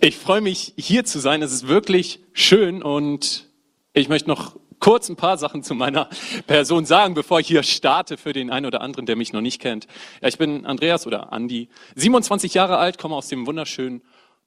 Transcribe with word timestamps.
Ich 0.00 0.18
freue 0.18 0.42
mich, 0.42 0.74
hier 0.76 1.04
zu 1.04 1.20
sein. 1.20 1.40
Es 1.40 1.52
ist 1.52 1.68
wirklich 1.68 2.20
schön 2.34 2.82
und 2.82 3.46
ich 3.94 4.10
möchte 4.10 4.28
noch 4.28 4.56
kurz 4.78 5.08
ein 5.08 5.16
paar 5.16 5.38
Sachen 5.38 5.62
zu 5.62 5.74
meiner 5.74 6.10
Person 6.46 6.84
sagen, 6.84 7.14
bevor 7.14 7.40
ich 7.40 7.46
hier 7.46 7.62
starte 7.62 8.18
für 8.18 8.34
den 8.34 8.50
einen 8.50 8.66
oder 8.66 8.82
anderen, 8.82 9.06
der 9.06 9.16
mich 9.16 9.32
noch 9.32 9.40
nicht 9.40 9.58
kennt. 9.58 9.86
Ja, 10.20 10.28
ich 10.28 10.36
bin 10.36 10.66
Andreas 10.66 11.06
oder 11.06 11.32
Andi, 11.32 11.70
27 11.94 12.52
Jahre 12.52 12.76
alt, 12.76 12.98
komme 12.98 13.16
aus 13.16 13.28
dem 13.28 13.46
wunderschönen 13.46 14.02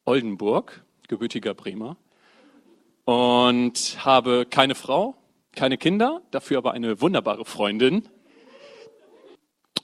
Oldenburg, 0.05 0.83
gebürtiger 1.07 1.55
Bremer 1.55 1.97
und 3.05 3.97
habe 4.05 4.45
keine 4.47 4.75
Frau, 4.75 5.15
keine 5.53 5.79
Kinder, 5.79 6.21
dafür 6.29 6.59
aber 6.59 6.73
eine 6.73 7.01
wunderbare 7.01 7.43
Freundin. 7.43 8.07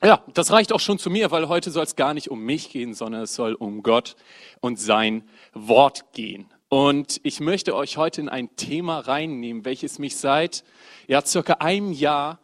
Ja, 0.03 0.23
das 0.33 0.51
reicht 0.51 0.73
auch 0.73 0.79
schon 0.79 0.99
zu 0.99 1.09
mir, 1.09 1.31
weil 1.31 1.47
heute 1.47 1.71
soll 1.71 1.83
es 1.83 1.95
gar 1.95 2.13
nicht 2.13 2.29
um 2.29 2.41
mich 2.41 2.69
gehen, 2.69 2.93
sondern 2.93 3.23
es 3.23 3.35
soll 3.35 3.53
um 3.53 3.81
Gott 3.81 4.15
und 4.59 4.79
sein 4.79 5.23
Wort 5.53 6.13
gehen. 6.13 6.47
Und 6.69 7.21
ich 7.23 7.39
möchte 7.39 7.75
euch 7.75 7.97
heute 7.97 8.21
in 8.21 8.29
ein 8.29 8.55
Thema 8.55 8.99
reinnehmen, 8.99 9.65
welches 9.65 9.99
mich 9.99 10.17
seit 10.17 10.63
ja, 11.07 11.21
circa 11.25 11.53
einem 11.53 11.91
Jahr 11.91 12.39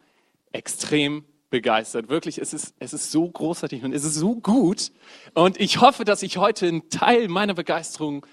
extrem 0.52 1.24
begeistert. 1.50 2.08
Wirklich, 2.08 2.38
es 2.38 2.54
ist, 2.54 2.74
es 2.78 2.94
ist 2.94 3.10
so 3.10 3.28
großartig 3.28 3.84
und 3.84 3.92
es 3.92 4.04
ist 4.04 4.14
so 4.14 4.36
gut. 4.36 4.90
Und 5.34 5.60
ich 5.60 5.80
hoffe, 5.80 6.04
dass 6.04 6.22
ich 6.22 6.38
heute 6.38 6.66
einen 6.66 6.88
Teil 6.88 7.28
meiner 7.28 7.54
Begeisterung 7.54 8.26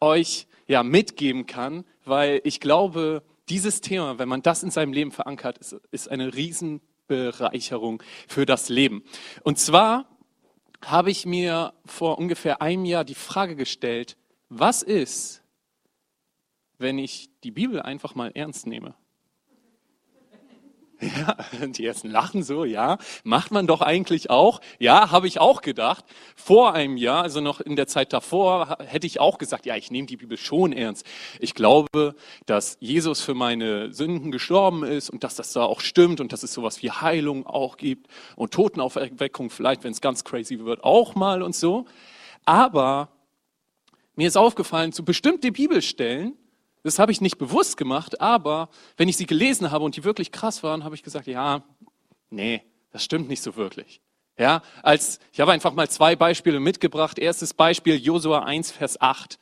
euch 0.00 0.46
ja, 0.66 0.82
mitgeben 0.82 1.46
kann, 1.46 1.84
weil 2.04 2.40
ich 2.44 2.58
glaube, 2.58 3.22
dieses 3.48 3.80
Thema, 3.80 4.18
wenn 4.18 4.28
man 4.28 4.42
das 4.42 4.62
in 4.62 4.70
seinem 4.70 4.92
Leben 4.92 5.12
verankert, 5.12 5.58
ist, 5.58 5.76
ist 5.90 6.10
eine 6.10 6.34
riesen 6.34 6.80
Bereicherung 7.14 8.02
für 8.26 8.46
das 8.46 8.68
Leben. 8.68 9.04
Und 9.42 9.58
zwar 9.58 10.08
habe 10.84 11.10
ich 11.10 11.26
mir 11.26 11.72
vor 11.86 12.18
ungefähr 12.18 12.60
einem 12.60 12.84
Jahr 12.84 13.04
die 13.04 13.14
Frage 13.14 13.56
gestellt, 13.56 14.16
was 14.48 14.82
ist, 14.82 15.42
wenn 16.78 16.98
ich 16.98 17.30
die 17.42 17.50
Bibel 17.50 17.80
einfach 17.80 18.14
mal 18.14 18.32
ernst 18.34 18.66
nehme? 18.66 18.94
Ja, 21.00 21.36
die 21.66 21.84
ersten 21.84 22.08
lachen 22.08 22.42
so, 22.42 22.64
ja, 22.64 22.98
macht 23.24 23.50
man 23.50 23.66
doch 23.66 23.80
eigentlich 23.80 24.30
auch. 24.30 24.60
Ja, 24.78 25.10
habe 25.10 25.26
ich 25.26 25.38
auch 25.40 25.62
gedacht. 25.62 26.04
Vor 26.36 26.74
einem 26.74 26.96
Jahr, 26.96 27.22
also 27.22 27.40
noch 27.40 27.60
in 27.60 27.76
der 27.76 27.86
Zeit 27.86 28.12
davor, 28.12 28.78
hätte 28.86 29.06
ich 29.06 29.20
auch 29.20 29.38
gesagt, 29.38 29.66
ja, 29.66 29.76
ich 29.76 29.90
nehme 29.90 30.06
die 30.06 30.16
Bibel 30.16 30.36
schon 30.36 30.72
ernst. 30.72 31.06
Ich 31.40 31.54
glaube, 31.54 32.14
dass 32.46 32.76
Jesus 32.80 33.20
für 33.20 33.34
meine 33.34 33.92
Sünden 33.92 34.30
gestorben 34.30 34.84
ist 34.84 35.10
und 35.10 35.24
dass 35.24 35.34
das 35.34 35.52
da 35.52 35.64
auch 35.64 35.80
stimmt 35.80 36.20
und 36.20 36.32
dass 36.32 36.42
es 36.42 36.52
sowas 36.52 36.82
wie 36.82 36.90
Heilung 36.90 37.46
auch 37.46 37.76
gibt 37.76 38.08
und 38.36 38.52
Totenaufweckung 38.52 39.50
vielleicht, 39.50 39.84
wenn 39.84 39.92
es 39.92 40.00
ganz 40.00 40.24
crazy 40.24 40.58
wird, 40.60 40.84
auch 40.84 41.14
mal 41.14 41.42
und 41.42 41.54
so. 41.54 41.86
Aber 42.44 43.08
mir 44.16 44.28
ist 44.28 44.36
aufgefallen, 44.36 44.92
zu 44.92 45.04
bestimmte 45.04 45.50
Bibelstellen 45.50 46.36
das 46.84 46.98
habe 46.98 47.10
ich 47.10 47.20
nicht 47.20 47.38
bewusst 47.38 47.76
gemacht, 47.78 48.20
aber 48.20 48.68
wenn 48.96 49.08
ich 49.08 49.16
sie 49.16 49.26
gelesen 49.26 49.70
habe 49.70 49.84
und 49.84 49.96
die 49.96 50.04
wirklich 50.04 50.30
krass 50.30 50.62
waren, 50.62 50.84
habe 50.84 50.94
ich 50.94 51.02
gesagt, 51.02 51.26
ja, 51.26 51.64
nee, 52.30 52.62
das 52.92 53.02
stimmt 53.02 53.28
nicht 53.28 53.42
so 53.42 53.56
wirklich. 53.56 54.00
Ja, 54.38 54.62
als, 54.82 55.18
ich 55.32 55.40
habe 55.40 55.52
einfach 55.52 55.72
mal 55.72 55.88
zwei 55.88 56.14
Beispiele 56.14 56.60
mitgebracht. 56.60 57.18
Erstes 57.18 57.54
Beispiel, 57.54 57.96
Josua 57.96 58.40
1, 58.40 58.70
Vers 58.72 59.00
8. 59.00 59.38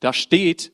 Da 0.00 0.12
steht, 0.12 0.72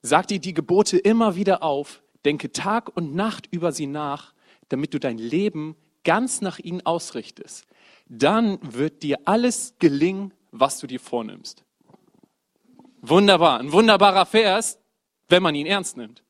sag 0.00 0.28
dir 0.28 0.38
die 0.38 0.54
Gebote 0.54 0.96
immer 0.96 1.34
wieder 1.34 1.62
auf, 1.62 2.02
denke 2.24 2.52
Tag 2.52 2.94
und 2.96 3.14
Nacht 3.14 3.48
über 3.50 3.72
sie 3.72 3.86
nach, 3.86 4.34
damit 4.68 4.94
du 4.94 5.00
dein 5.00 5.18
Leben 5.18 5.74
ganz 6.04 6.40
nach 6.40 6.58
ihnen 6.58 6.84
ausrichtest. 6.86 7.66
Dann 8.08 8.58
wird 8.62 9.02
dir 9.02 9.18
alles 9.24 9.74
gelingen, 9.78 10.32
was 10.52 10.78
du 10.78 10.86
dir 10.86 11.00
vornimmst. 11.00 11.64
Wunderbar, 13.00 13.58
ein 13.58 13.72
wunderbarer 13.72 14.26
Vers, 14.26 14.78
wenn 15.28 15.42
man 15.42 15.54
ihn 15.54 15.66
ernst 15.66 15.96
nimmt. 15.96 16.22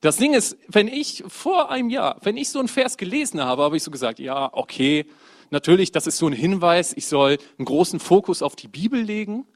Das 0.00 0.16
Ding 0.16 0.34
ist, 0.34 0.56
wenn 0.68 0.88
ich 0.88 1.24
vor 1.28 1.70
einem 1.70 1.88
Jahr, 1.88 2.18
wenn 2.22 2.36
ich 2.36 2.50
so 2.50 2.58
einen 2.58 2.68
Vers 2.68 2.98
gelesen 2.98 3.42
habe, 3.42 3.62
habe 3.62 3.76
ich 3.76 3.82
so 3.82 3.90
gesagt, 3.90 4.18
ja, 4.18 4.50
okay, 4.52 5.06
natürlich, 5.50 5.92
das 5.92 6.06
ist 6.06 6.18
so 6.18 6.26
ein 6.26 6.34
Hinweis, 6.34 6.92
ich 6.94 7.06
soll 7.06 7.38
einen 7.58 7.64
großen 7.64 8.00
Fokus 8.00 8.42
auf 8.42 8.54
die 8.54 8.68
Bibel 8.68 9.00
legen, 9.00 9.46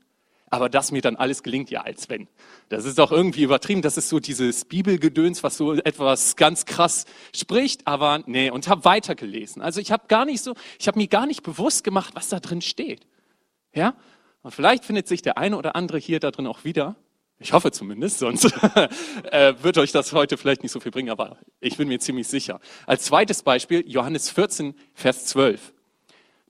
aber 0.50 0.70
dass 0.70 0.90
mir 0.90 1.02
dann 1.02 1.16
alles 1.16 1.42
gelingt, 1.42 1.70
ja, 1.70 1.82
als 1.82 2.08
wenn. 2.08 2.28
Das 2.70 2.86
ist 2.86 2.98
doch 2.98 3.12
irgendwie 3.12 3.42
übertrieben, 3.42 3.82
das 3.82 3.98
ist 3.98 4.08
so 4.08 4.20
dieses 4.20 4.64
Bibelgedöns, 4.64 5.42
was 5.42 5.58
so 5.58 5.74
etwas 5.74 6.36
ganz 6.36 6.64
krass 6.64 7.04
spricht, 7.34 7.86
aber 7.86 8.22
nee, 8.24 8.50
und 8.50 8.68
habe 8.68 8.86
weitergelesen. 8.86 9.60
Also 9.60 9.80
ich 9.80 9.92
habe 9.92 10.04
gar 10.08 10.24
nicht 10.24 10.42
so, 10.42 10.54
ich 10.78 10.88
habe 10.88 10.98
mir 10.98 11.08
gar 11.08 11.26
nicht 11.26 11.42
bewusst 11.42 11.84
gemacht, 11.84 12.14
was 12.14 12.30
da 12.30 12.40
drin 12.40 12.62
steht. 12.62 13.06
Ja? 13.74 13.94
Und 14.42 14.52
vielleicht 14.52 14.86
findet 14.86 15.08
sich 15.08 15.20
der 15.20 15.36
eine 15.36 15.58
oder 15.58 15.76
andere 15.76 15.98
hier 15.98 16.20
da 16.20 16.30
drin 16.30 16.46
auch 16.46 16.64
wieder. 16.64 16.96
Ich 17.40 17.52
hoffe 17.52 17.70
zumindest, 17.70 18.18
sonst 18.18 18.44
äh, 19.30 19.54
wird 19.62 19.78
euch 19.78 19.92
das 19.92 20.12
heute 20.12 20.36
vielleicht 20.36 20.62
nicht 20.62 20.72
so 20.72 20.80
viel 20.80 20.90
bringen, 20.90 21.10
aber 21.10 21.38
ich 21.60 21.76
bin 21.76 21.86
mir 21.88 22.00
ziemlich 22.00 22.26
sicher. 22.26 22.60
Als 22.86 23.04
zweites 23.04 23.42
Beispiel 23.42 23.84
Johannes 23.86 24.30
14, 24.30 24.74
Vers 24.92 25.26
12. 25.26 25.72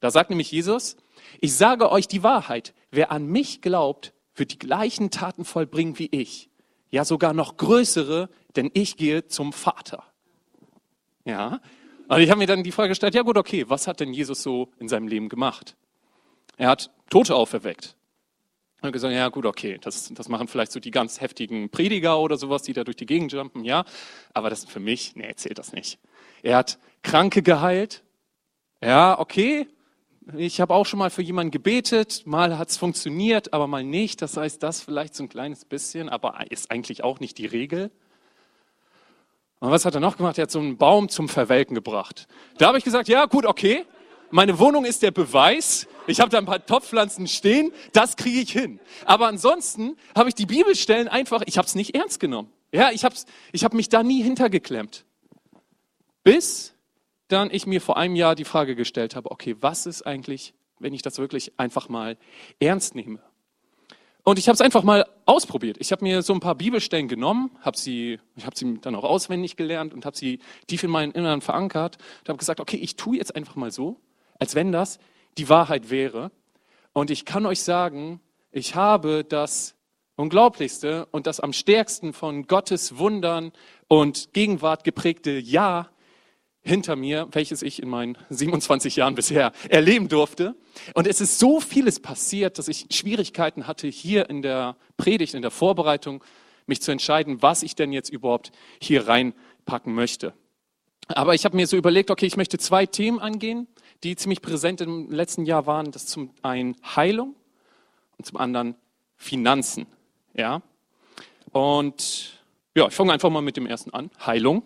Da 0.01 0.11
sagt 0.11 0.31
nämlich 0.31 0.51
Jesus, 0.51 0.97
ich 1.41 1.55
sage 1.55 1.93
euch 1.93 2.09
die 2.09 2.23
Wahrheit, 2.23 2.73
wer 2.91 3.13
an 3.13 3.27
mich 3.27 3.61
glaubt, 3.61 4.15
wird 4.35 4.53
die 4.53 4.59
gleichen 4.59 5.11
Taten 5.11 5.45
vollbringen 5.45 5.99
wie 5.99 6.09
ich. 6.11 6.49
Ja, 6.91 7.05
sogar 7.05 7.35
noch 7.35 7.59
größere, 7.59 8.31
denn 8.57 8.71
ich 8.73 8.97
gehe 8.97 9.27
zum 9.27 9.53
Vater. 9.53 10.05
Ja, 11.27 11.61
und 12.09 12.21
ich 12.21 12.31
habe 12.31 12.39
mir 12.39 12.47
dann 12.47 12.63
die 12.63 12.73
Frage 12.73 12.89
gestellt, 12.89 13.15
ja 13.15 13.21
gut, 13.21 13.37
okay, 13.37 13.69
was 13.69 13.87
hat 13.87 14.01
denn 14.01 14.15
Jesus 14.15 14.43
so 14.43 14.71
in 14.79 14.89
seinem 14.89 15.09
Leben 15.09 15.29
gemacht? 15.29 15.77
Er 16.57 16.71
hat 16.71 16.91
Tote 17.11 17.35
auferweckt. 17.35 17.98
Und 18.81 18.93
gesagt, 18.93 19.13
ja 19.13 19.29
gut, 19.29 19.45
okay, 19.45 19.79
das, 19.81 20.13
das 20.15 20.29
machen 20.29 20.47
vielleicht 20.47 20.71
so 20.71 20.79
die 20.79 20.93
ganz 20.93 21.21
heftigen 21.21 21.69
Prediger 21.69 22.21
oder 22.21 22.37
sowas, 22.37 22.63
die 22.63 22.73
da 22.73 22.85
durch 22.85 22.97
die 22.97 23.07
Gegend 23.07 23.33
jumpen, 23.33 23.65
ja. 23.65 23.85
Aber 24.35 24.51
das 24.51 24.65
für 24.65 24.79
mich, 24.79 25.17
nee, 25.17 25.35
zählt 25.35 25.59
das 25.59 25.73
nicht. 25.73 25.99
Er 26.43 26.57
hat 26.59 26.79
Kranke 27.03 27.43
geheilt. 27.43 28.05
Ja, 28.81 29.19
okay. 29.19 29.67
Ich 30.37 30.61
habe 30.61 30.75
auch 30.75 30.87
schon 30.87 30.99
mal 30.99 31.11
für 31.11 31.23
jemanden 31.23 31.51
gebetet, 31.51 32.23
mal 32.27 32.59
hat's 32.59 32.77
funktioniert, 32.77 33.53
aber 33.53 33.67
mal 33.67 33.83
nicht. 33.83 34.23
Das 34.23 34.37
heißt, 34.37 34.63
das 34.63 34.83
vielleicht 34.83 35.15
so 35.15 35.25
ein 35.25 35.29
kleines 35.29 35.65
bisschen, 35.65 36.09
aber 36.09 36.51
ist 36.51 36.71
eigentlich 36.71 37.03
auch 37.03 37.19
nicht 37.19 37.39
die 37.39 37.47
Regel. 37.47 37.91
Und 39.61 39.71
was 39.71 39.85
hat 39.85 39.95
er 39.95 40.01
noch 40.01 40.17
gemacht? 40.17 40.39
Er 40.39 40.43
hat 40.43 40.51
so 40.51 40.61
einen 40.61 40.77
Baum 40.77 41.09
zum 41.09 41.29
Verwelken 41.29 41.75
gebracht. 41.75 42.29
Da 42.59 42.69
habe 42.69 42.79
ich 42.79 42.85
gesagt, 42.85 43.09
ja 43.09 43.25
gut, 43.25 43.45
okay. 43.45 43.85
Meine 44.31 44.59
Wohnung 44.59 44.85
ist 44.85 45.03
der 45.03 45.11
Beweis. 45.11 45.87
Ich 46.07 46.21
habe 46.21 46.31
da 46.31 46.39
ein 46.39 46.45
paar 46.45 46.65
Topfpflanzen 46.65 47.27
stehen, 47.29 47.73
das 47.93 48.17
kriege 48.17 48.41
ich 48.41 48.53
hin. 48.53 48.79
Aber 49.07 49.27
ansonsten 49.27 49.97
habe 50.15 50.29
ich 50.29 50.35
die 50.35 50.47
Bibelstellen 50.47 51.09
einfach, 51.09 51.43
ich 51.47 51.57
habe 51.57 51.67
es 51.67 51.75
nicht 51.75 51.95
ernst 51.95 52.21
genommen. 52.21 52.51
Ja, 52.73 52.91
ich 52.91 53.05
habe 53.05 53.15
ich 53.53 53.65
hab 53.65 53.73
mich 53.73 53.89
da 53.89 54.03
nie 54.03 54.23
hintergeklemmt. 54.23 55.07
Bis 56.25 56.75
dann 57.29 57.51
ich 57.51 57.67
mir 57.67 57.81
vor 57.81 57.97
einem 57.97 58.17
Jahr 58.17 58.35
die 58.35 58.45
Frage 58.45 58.77
gestellt 58.77 59.17
habe, 59.17 59.31
okay, 59.31 59.57
was 59.61 59.87
ist 59.87 60.03
eigentlich, 60.03 60.55
wenn 60.79 60.93
ich 60.93 61.03
das 61.03 61.19
wirklich 61.19 61.59
einfach 61.59 61.89
mal 61.89 62.19
ernst 62.61 62.95
nehme? 62.95 63.21
Und 64.25 64.39
ich 64.39 64.49
habe 64.49 64.55
es 64.55 64.61
einfach 64.61 64.83
mal 64.83 65.07
ausprobiert. 65.25 65.79
Ich 65.81 65.91
habe 65.91 66.05
mir 66.05 66.21
so 66.21 66.35
ein 66.35 66.41
paar 66.41 66.55
Bibelstellen 66.55 67.09
genommen, 67.09 67.51
habe 67.63 67.79
sie, 67.79 68.21
ich 68.37 68.45
habe 68.45 68.59
sie 68.59 68.79
dann 68.79 68.95
auch 68.95 69.05
auswendig 69.05 69.57
gelernt 69.57 69.95
und 69.95 70.05
habe 70.05 70.19
sie 70.19 70.41
tief 70.67 70.83
in 70.83 70.91
meinen 70.91 71.13
Inneren 71.13 71.41
verankert 71.41 71.97
und 72.21 72.29
habe 72.29 72.39
gesagt, 72.39 72.61
okay, 72.61 72.77
ich 72.77 72.97
tue 72.97 73.17
jetzt 73.17 73.35
einfach 73.35 73.57
mal 73.57 73.71
so, 73.71 73.99
als 74.39 74.55
wenn 74.55 74.73
das 74.73 74.99
die 75.37 75.49
Wahrheit 75.49 75.91
wäre. 75.91 76.31
Und 76.93 77.11
ich 77.11 77.25
kann 77.25 77.47
euch 77.47 77.63
sagen, 77.63 78.21
ich 78.51 78.75
habe 78.75 79.25
das 79.25 79.75
Unglaublichste 80.17 81.07
und 81.13 81.27
das 81.27 81.39
am 81.39 81.53
stärksten 81.53 82.13
von 82.13 82.47
Gottes 82.47 82.99
Wundern 82.99 83.53
und 83.87 84.33
Gegenwart 84.33 84.83
geprägte 84.83 85.39
Ja 85.39 85.91
hinter 86.61 86.97
mir, 86.97 87.29
welches 87.33 87.63
ich 87.63 87.81
in 87.81 87.89
meinen 87.89 88.19
27 88.29 88.97
Jahren 88.97 89.15
bisher 89.15 89.53
erleben 89.69 90.09
durfte. 90.09 90.57
Und 90.95 91.07
es 91.07 91.21
ist 91.21 91.39
so 91.39 91.61
vieles 91.61 92.01
passiert, 92.01 92.59
dass 92.59 92.69
ich 92.69 92.87
Schwierigkeiten 92.91 93.67
hatte, 93.67 93.87
hier 93.87 94.29
in 94.29 94.43
der 94.43 94.77
Predigt, 94.97 95.35
in 95.35 95.43
der 95.43 95.51
Vorbereitung, 95.51 96.23
mich 96.67 96.83
zu 96.83 96.91
entscheiden, 96.91 97.41
was 97.41 97.63
ich 97.63 97.75
denn 97.77 97.93
jetzt 97.93 98.11
überhaupt 98.11 98.53
hier 98.81 99.09
reinpacken 99.09 99.95
möchte. 99.95 100.35
Aber 101.07 101.35
ich 101.35 101.45
habe 101.45 101.57
mir 101.57 101.67
so 101.67 101.77
überlegt, 101.77 102.11
okay, 102.11 102.27
ich 102.27 102.37
möchte 102.37 102.59
zwei 102.59 102.85
Themen 102.85 103.19
angehen 103.19 103.67
die 104.05 104.17
ziemlich 104.17 104.43
präsent 104.43 104.81
im 104.81 105.11
letzten 105.11 105.45
Jahr 105.45 105.67
waren. 105.67 105.91
Das 105.91 106.07
zum 106.07 106.31
einen 106.43 106.77
Heilung 106.97 107.35
und 108.17 108.25
zum 108.25 108.39
anderen 108.39 108.75
Finanzen. 109.17 109.87
Ja? 110.35 110.63
Und 111.51 112.39
ja, 112.75 112.87
ich 112.87 112.95
fange 112.95 113.13
einfach 113.13 113.31
mal 113.31 113.43
mit 113.43 113.57
dem 113.57 113.67
ersten 113.67 113.91
an. 113.91 114.11
Heilung. 114.25 114.63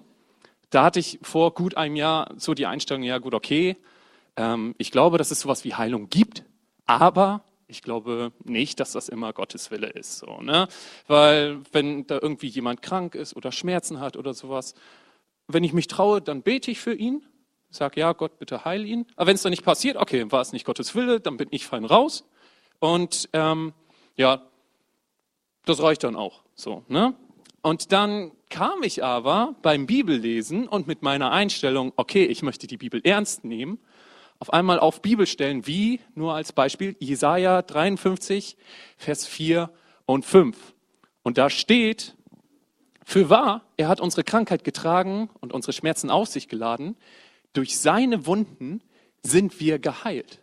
Da 0.70 0.84
hatte 0.84 1.00
ich 1.00 1.18
vor 1.22 1.54
gut 1.54 1.76
einem 1.76 1.96
Jahr 1.96 2.32
so 2.36 2.54
die 2.54 2.66
Einstellung, 2.66 3.02
ja 3.02 3.18
gut, 3.18 3.34
okay, 3.34 3.76
ähm, 4.36 4.74
ich 4.78 4.90
glaube, 4.90 5.18
dass 5.18 5.30
es 5.30 5.40
sowas 5.40 5.64
wie 5.64 5.74
Heilung 5.74 6.08
gibt, 6.08 6.44
aber 6.86 7.42
ich 7.66 7.82
glaube 7.82 8.32
nicht, 8.44 8.80
dass 8.80 8.92
das 8.92 9.08
immer 9.08 9.32
Gottes 9.32 9.70
Wille 9.70 9.88
ist. 9.88 10.18
So, 10.18 10.40
ne? 10.40 10.68
Weil 11.06 11.60
wenn 11.72 12.06
da 12.06 12.18
irgendwie 12.20 12.48
jemand 12.48 12.82
krank 12.82 13.14
ist 13.14 13.34
oder 13.34 13.52
Schmerzen 13.52 14.00
hat 14.00 14.16
oder 14.16 14.34
sowas, 14.34 14.74
wenn 15.48 15.64
ich 15.64 15.72
mich 15.72 15.88
traue, 15.88 16.20
dann 16.20 16.42
bete 16.42 16.70
ich 16.70 16.80
für 16.80 16.94
ihn 16.94 17.26
sag 17.72 17.96
ja, 17.96 18.12
Gott, 18.12 18.38
bitte 18.38 18.64
heil 18.64 18.86
ihn. 18.86 19.06
Aber 19.16 19.26
wenn 19.26 19.34
es 19.34 19.42
dann 19.42 19.50
nicht 19.50 19.64
passiert, 19.64 19.96
okay, 19.96 20.30
war 20.30 20.40
es 20.40 20.52
nicht 20.52 20.64
Gottes 20.64 20.94
Wille, 20.94 21.20
dann 21.20 21.36
bin 21.36 21.48
ich 21.50 21.66
fein 21.66 21.84
raus. 21.84 22.24
Und 22.78 23.28
ähm, 23.32 23.72
ja, 24.16 24.42
das 25.64 25.82
reicht 25.82 26.04
dann 26.04 26.16
auch. 26.16 26.42
So, 26.54 26.84
ne? 26.88 27.14
Und 27.62 27.92
dann 27.92 28.32
kam 28.50 28.82
ich 28.82 29.02
aber 29.04 29.54
beim 29.62 29.86
Bibellesen 29.86 30.68
und 30.68 30.86
mit 30.86 31.02
meiner 31.02 31.30
Einstellung, 31.30 31.92
okay, 31.96 32.24
ich 32.24 32.42
möchte 32.42 32.66
die 32.66 32.76
Bibel 32.76 33.00
ernst 33.04 33.44
nehmen, 33.44 33.78
auf 34.40 34.52
einmal 34.52 34.80
auf 34.80 35.00
Bibelstellen 35.00 35.66
wie, 35.66 36.00
nur 36.14 36.34
als 36.34 36.52
Beispiel, 36.52 36.96
Jesaja 36.98 37.62
53, 37.62 38.56
Vers 38.96 39.26
4 39.26 39.70
und 40.04 40.24
5. 40.24 40.56
Und 41.22 41.38
da 41.38 41.48
steht, 41.48 42.16
für 43.04 43.30
wahr, 43.30 43.62
er 43.76 43.88
hat 43.88 44.00
unsere 44.00 44.24
Krankheit 44.24 44.64
getragen 44.64 45.30
und 45.40 45.52
unsere 45.52 45.72
Schmerzen 45.72 46.10
auf 46.10 46.28
sich 46.28 46.48
geladen. 46.48 46.96
Durch 47.52 47.78
seine 47.78 48.26
Wunden 48.26 48.82
sind 49.22 49.60
wir 49.60 49.78
geheilt. 49.78 50.40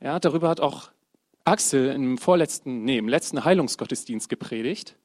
Ja, 0.00 0.18
darüber 0.18 0.48
hat 0.48 0.60
auch 0.60 0.90
Axel 1.44 1.92
im 1.92 2.18
vorletzten, 2.18 2.84
nee, 2.84 2.98
im 2.98 3.08
letzten 3.08 3.44
Heilungsgottesdienst 3.44 4.28
gepredigt. 4.28 4.96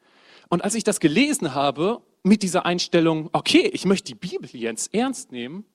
Und 0.50 0.64
als 0.64 0.76
ich 0.76 0.84
das 0.84 1.00
gelesen 1.00 1.54
habe, 1.54 2.02
mit 2.24 2.44
dieser 2.44 2.66
Einstellung, 2.66 3.30
okay, 3.34 3.70
ich 3.74 3.86
möchte 3.86 4.14
die 4.14 4.16
Bibel 4.16 4.50
jetzt 4.54 4.94
ernst 4.94 5.32
nehmen, 5.32 5.66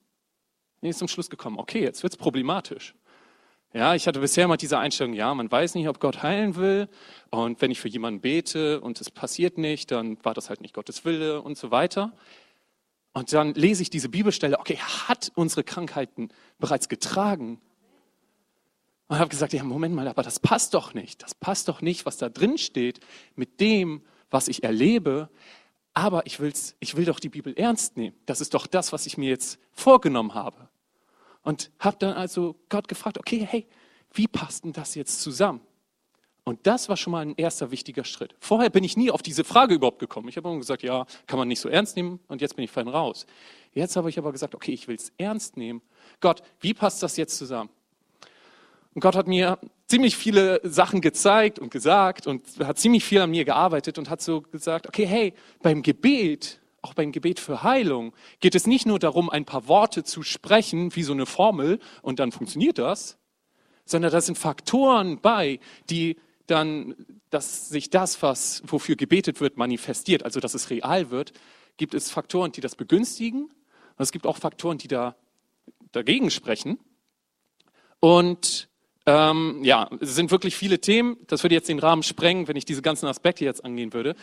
bin 0.81 0.91
ich 0.91 0.97
zum 0.97 1.09
Schluss 1.09 1.31
gekommen, 1.31 1.59
okay, 1.59 1.83
jetzt 1.83 2.03
wird's 2.03 2.17
problematisch. 2.17 2.95
Ja, 3.73 3.95
ich 3.95 4.07
hatte 4.07 4.21
bisher 4.21 4.49
mal 4.49 4.57
diese 4.57 4.79
Einstellung, 4.79 5.13
ja, 5.13 5.35
man 5.35 5.51
weiß 5.51 5.75
nicht, 5.75 5.89
ob 5.89 6.01
Gott 6.01 6.23
heilen 6.23 6.57
will. 6.57 6.89
Und 7.31 7.61
wenn 7.61 7.71
ich 7.71 7.81
für 7.81 7.89
jemanden 7.89 8.21
bete 8.21 8.81
und 8.81 9.01
es 9.01 9.11
passiert 9.11 9.59
nicht, 9.59 9.91
dann 9.91 10.17
war 10.25 10.35
das 10.35 10.49
halt 10.49 10.61
nicht 10.61 10.75
Gottes 10.75 11.05
Wille 11.05 11.43
und 11.43 11.59
so 11.59 11.71
weiter. 11.71 12.13
Und 13.17 13.33
dann 13.33 13.55
lese 13.55 13.81
ich 13.81 13.89
diese 13.89 14.11
Bibelstelle, 14.11 14.61
okay, 14.61 14.77
hat 14.77 15.33
unsere 15.37 15.65
Krankheiten 15.65 16.29
bereits 16.59 16.87
getragen. 16.91 17.59
Und 19.09 19.19
habe 19.19 19.31
gesagt, 19.31 19.55
ja, 19.55 19.65
Moment 19.65 19.95
mal, 19.95 20.07
aber 20.07 20.23
das 20.23 20.39
passt 20.39 20.75
doch 20.75 20.93
nicht. 20.93 21.23
Das 21.23 21.35
passt 21.35 21.69
doch 21.69 21.81
nicht, 21.81 22.05
was 22.05 22.19
da 22.19 22.29
drin 22.29 22.59
steht, 22.59 23.01
mit 23.35 23.59
dem, 23.59 24.03
was 24.29 24.49
ich 24.49 24.65
erlebe. 24.65 25.31
Aber 25.95 26.27
ich, 26.27 26.41
will's, 26.41 26.77
ich 26.79 26.95
will 26.99 27.07
doch 27.07 27.19
die 27.19 27.31
Bibel 27.31 27.55
ernst 27.57 27.97
nehmen. 27.97 28.15
Das 28.27 28.43
ist 28.43 28.53
doch 28.53 28.67
das, 28.67 28.93
was 28.93 29.07
ich 29.07 29.17
mir 29.17 29.31
jetzt 29.31 29.59
vorgenommen 29.73 30.35
habe. 30.35 30.69
Und 31.41 31.71
habe 31.79 31.97
dann 31.99 32.13
also 32.13 32.55
Gott 32.69 32.87
gefragt, 32.87 33.17
okay, 33.17 33.49
hey, 33.49 33.67
wie 34.13 34.29
passt 34.29 34.65
denn 34.65 34.75
das 34.75 34.95
jetzt 34.95 35.23
zusammen? 35.23 35.63
Und 36.49 36.65
das 36.65 36.89
war 36.89 36.97
schon 36.97 37.11
mal 37.11 37.23
ein 37.23 37.35
erster 37.37 37.73
wichtiger 37.73 38.05
Schritt. 38.05 38.37
Vorher 38.39 38.71
bin 38.71 38.85
ich 38.85 38.97
nie 38.97 39.11
auf 39.11 39.21
diese 39.21 39.43
Frage 39.43 39.75
überhaupt 39.75 39.99
gekommen. 39.99 40.29
Ich 40.29 40.37
habe 40.37 40.49
immer 40.49 40.59
gesagt, 40.59 40.85
ja, 40.85 41.05
kann 41.27 41.41
man 41.41 41.49
nicht 41.49 41.59
so 41.59 41.69
ernst 41.69 41.97
nehmen 41.97 42.21
und 42.29 42.41
jetzt 42.41 42.55
bin 42.55 42.65
ich 42.65 42.71
fein 42.71 42.87
raus. 42.87 43.27
Jetzt 43.73 43.97
habe 43.97 44.09
ich 44.09 44.17
aber 44.17 44.31
gesagt, 44.31 44.55
okay, 44.55 44.73
ich 44.73 44.87
will 44.87 44.95
es 44.95 45.13
ernst 45.19 45.57
nehmen. 45.57 45.83
Gott, 46.21 46.43
wie 46.61 46.73
passt 46.73 47.03
das 47.03 47.17
jetzt 47.17 47.37
zusammen? 47.37 47.69
Und 48.95 49.01
Gott 49.01 49.17
hat 49.17 49.27
mir 49.27 49.59
ziemlich 49.89 50.17
viele 50.17 50.61
Sachen 50.63 51.01
gezeigt 51.01 51.59
und 51.59 51.73
gesagt 51.73 52.29
und 52.29 52.45
hat 52.61 52.79
ziemlich 52.79 53.05
viel 53.05 53.23
an 53.23 53.31
mir 53.31 53.45
gearbeitet 53.45 53.99
und 53.99 54.09
hat 54.09 54.23
so 54.23 54.43
gesagt, 54.43 54.87
okay, 54.87 55.05
hey, 55.05 55.35
beim 55.63 55.83
Gebet 55.83 56.61
auch 56.83 56.95
beim 56.95 57.11
Gebet 57.11 57.41
für 57.41 57.65
Heilung 57.65 58.13
geht 58.39 58.55
es 58.55 58.69
nicht 58.69 58.87
nur 58.87 59.01
darum, 59.01 59.29
ein 59.29 59.45
paar 59.45 59.67
Worte 59.67 60.05
zu 60.05 60.23
sprechen, 60.23 60.95
wie 60.95 61.03
so 61.03 61.13
eine 61.13 61.27
Formel, 61.27 61.81
und 62.03 62.21
dann 62.21 62.31
funktioniert 62.31 62.79
das, 62.79 63.19
sondern 63.85 64.13
da 64.13 64.21
sind 64.21 64.39
Faktoren 64.39 65.21
bei, 65.21 65.59
die 65.91 66.17
dann, 66.47 66.95
dass 67.31 67.69
sich 67.69 67.91
das, 67.91 68.23
was, 68.23 68.63
wofür 68.67 68.97
gebetet 68.97 69.41
wird, 69.41 69.57
manifestiert, 69.57 70.23
also 70.23 70.41
dass 70.41 70.55
es 70.55 70.71
real 70.71 71.11
wird, 71.11 71.33
gibt 71.77 71.95
es 71.95 72.11
Faktoren, 72.11 72.53
die 72.53 72.61
das 72.61 72.77
begünstigen, 72.77 73.51
und 73.99 74.03
es 74.03 74.13
gibt 74.13 74.27
auch 74.27 74.37
Faktoren, 74.37 74.79
die 74.79 74.89
da 74.89 75.17
dagegen 75.93 76.31
sprechen. 76.31 76.79
Und 78.01 78.69
ähm, 79.07 79.61
ja, 79.63 79.89
es 80.01 80.15
sind 80.15 80.31
wirklich 80.31 80.57
viele 80.57 80.81
Themen. 80.81 81.17
Das 81.29 81.43
würde 81.43 81.55
jetzt 81.55 81.69
den 81.69 81.79
Rahmen 81.79 82.03
sprengen, 82.03 82.49
wenn 82.49 82.57
ich 82.57 82.65
diese 82.65 82.83
ganzen 82.83 83.07
Aspekte 83.07 83.45
jetzt 83.45 83.65
angehen 83.65 83.93
würde. 83.93 84.15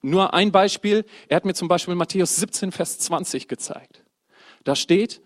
Nur 0.00 0.34
ein 0.34 0.50
Beispiel. 0.50 1.04
Er 1.28 1.36
hat 1.36 1.44
mir 1.44 1.54
zum 1.54 1.68
Beispiel 1.68 1.94
Matthäus 1.94 2.36
17, 2.36 2.72
Vers 2.72 2.98
20 2.98 3.46
gezeigt. 3.46 4.02
Da 4.64 4.74
steht, 4.74 5.20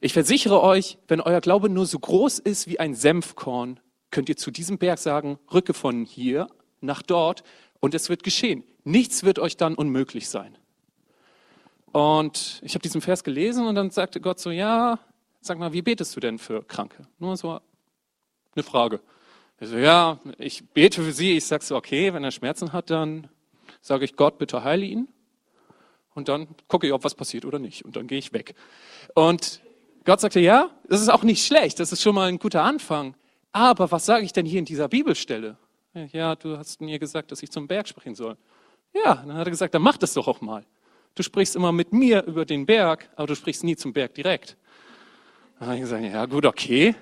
ich 0.00 0.12
versichere 0.12 0.62
euch, 0.62 0.98
wenn 1.08 1.20
euer 1.20 1.40
Glaube 1.40 1.68
nur 1.68 1.84
so 1.84 1.98
groß 1.98 2.38
ist 2.38 2.66
wie 2.68 2.80
ein 2.80 2.94
Senfkorn, 2.94 3.80
könnt 4.14 4.28
ihr 4.28 4.36
zu 4.36 4.52
diesem 4.52 4.78
Berg 4.78 5.00
sagen, 5.00 5.40
rücke 5.52 5.74
von 5.74 6.04
hier 6.04 6.46
nach 6.80 7.02
dort 7.02 7.42
und 7.80 7.94
es 7.94 8.08
wird 8.08 8.22
geschehen. 8.22 8.62
Nichts 8.84 9.24
wird 9.24 9.40
euch 9.40 9.56
dann 9.56 9.74
unmöglich 9.74 10.28
sein. 10.28 10.56
Und 11.90 12.60
ich 12.62 12.74
habe 12.74 12.82
diesen 12.82 13.00
Vers 13.00 13.24
gelesen 13.24 13.66
und 13.66 13.74
dann 13.74 13.90
sagte 13.90 14.20
Gott 14.20 14.38
so, 14.38 14.52
ja, 14.52 15.00
sag 15.40 15.58
mal, 15.58 15.72
wie 15.72 15.82
betest 15.82 16.14
du 16.14 16.20
denn 16.20 16.38
für 16.38 16.62
Kranke? 16.62 17.08
Nur 17.18 17.36
so 17.36 17.60
eine 18.54 18.62
Frage. 18.62 19.00
Ich 19.58 19.68
so, 19.68 19.78
ja, 19.78 20.20
ich 20.38 20.64
bete 20.68 21.02
für 21.02 21.12
sie. 21.12 21.36
Ich 21.36 21.46
sage 21.46 21.64
so, 21.64 21.74
okay, 21.74 22.14
wenn 22.14 22.22
er 22.22 22.30
Schmerzen 22.30 22.72
hat, 22.72 22.90
dann 22.90 23.26
sage 23.80 24.04
ich 24.04 24.14
Gott, 24.14 24.38
bitte 24.38 24.62
heile 24.62 24.84
ihn. 24.84 25.08
Und 26.14 26.28
dann 26.28 26.46
gucke 26.68 26.86
ich, 26.86 26.92
ob 26.92 27.02
was 27.02 27.16
passiert 27.16 27.44
oder 27.44 27.58
nicht. 27.58 27.84
Und 27.84 27.96
dann 27.96 28.06
gehe 28.06 28.18
ich 28.18 28.32
weg. 28.32 28.54
Und 29.14 29.60
Gott 30.04 30.20
sagte, 30.20 30.38
ja, 30.38 30.70
das 30.88 31.00
ist 31.00 31.08
auch 31.08 31.24
nicht 31.24 31.44
schlecht. 31.44 31.80
Das 31.80 31.90
ist 31.90 32.00
schon 32.00 32.14
mal 32.14 32.28
ein 32.28 32.38
guter 32.38 32.62
Anfang. 32.62 33.16
Aber 33.54 33.92
was 33.92 34.04
sage 34.04 34.24
ich 34.24 34.32
denn 34.32 34.46
hier 34.46 34.58
in 34.58 34.64
dieser 34.64 34.88
Bibelstelle? 34.88 35.56
Ja, 36.10 36.34
du 36.34 36.58
hast 36.58 36.80
mir 36.80 36.98
gesagt, 36.98 37.30
dass 37.30 37.40
ich 37.40 37.52
zum 37.52 37.68
Berg 37.68 37.86
sprechen 37.86 38.16
soll. 38.16 38.36
Ja, 38.92 39.14
dann 39.14 39.34
hat 39.34 39.46
er 39.46 39.50
gesagt, 39.50 39.74
dann 39.74 39.82
mach 39.82 39.96
das 39.96 40.12
doch 40.12 40.26
auch 40.26 40.40
mal. 40.40 40.66
Du 41.14 41.22
sprichst 41.22 41.54
immer 41.54 41.70
mit 41.70 41.92
mir 41.92 42.24
über 42.24 42.44
den 42.44 42.66
Berg, 42.66 43.08
aber 43.14 43.28
du 43.28 43.36
sprichst 43.36 43.62
nie 43.62 43.76
zum 43.76 43.92
Berg 43.92 44.12
direkt. 44.14 44.56
Dann 45.60 45.68
habe 45.68 45.76
ich 45.76 45.82
gesagt, 45.82 46.02
ja 46.02 46.26
gut, 46.26 46.44
okay 46.44 46.96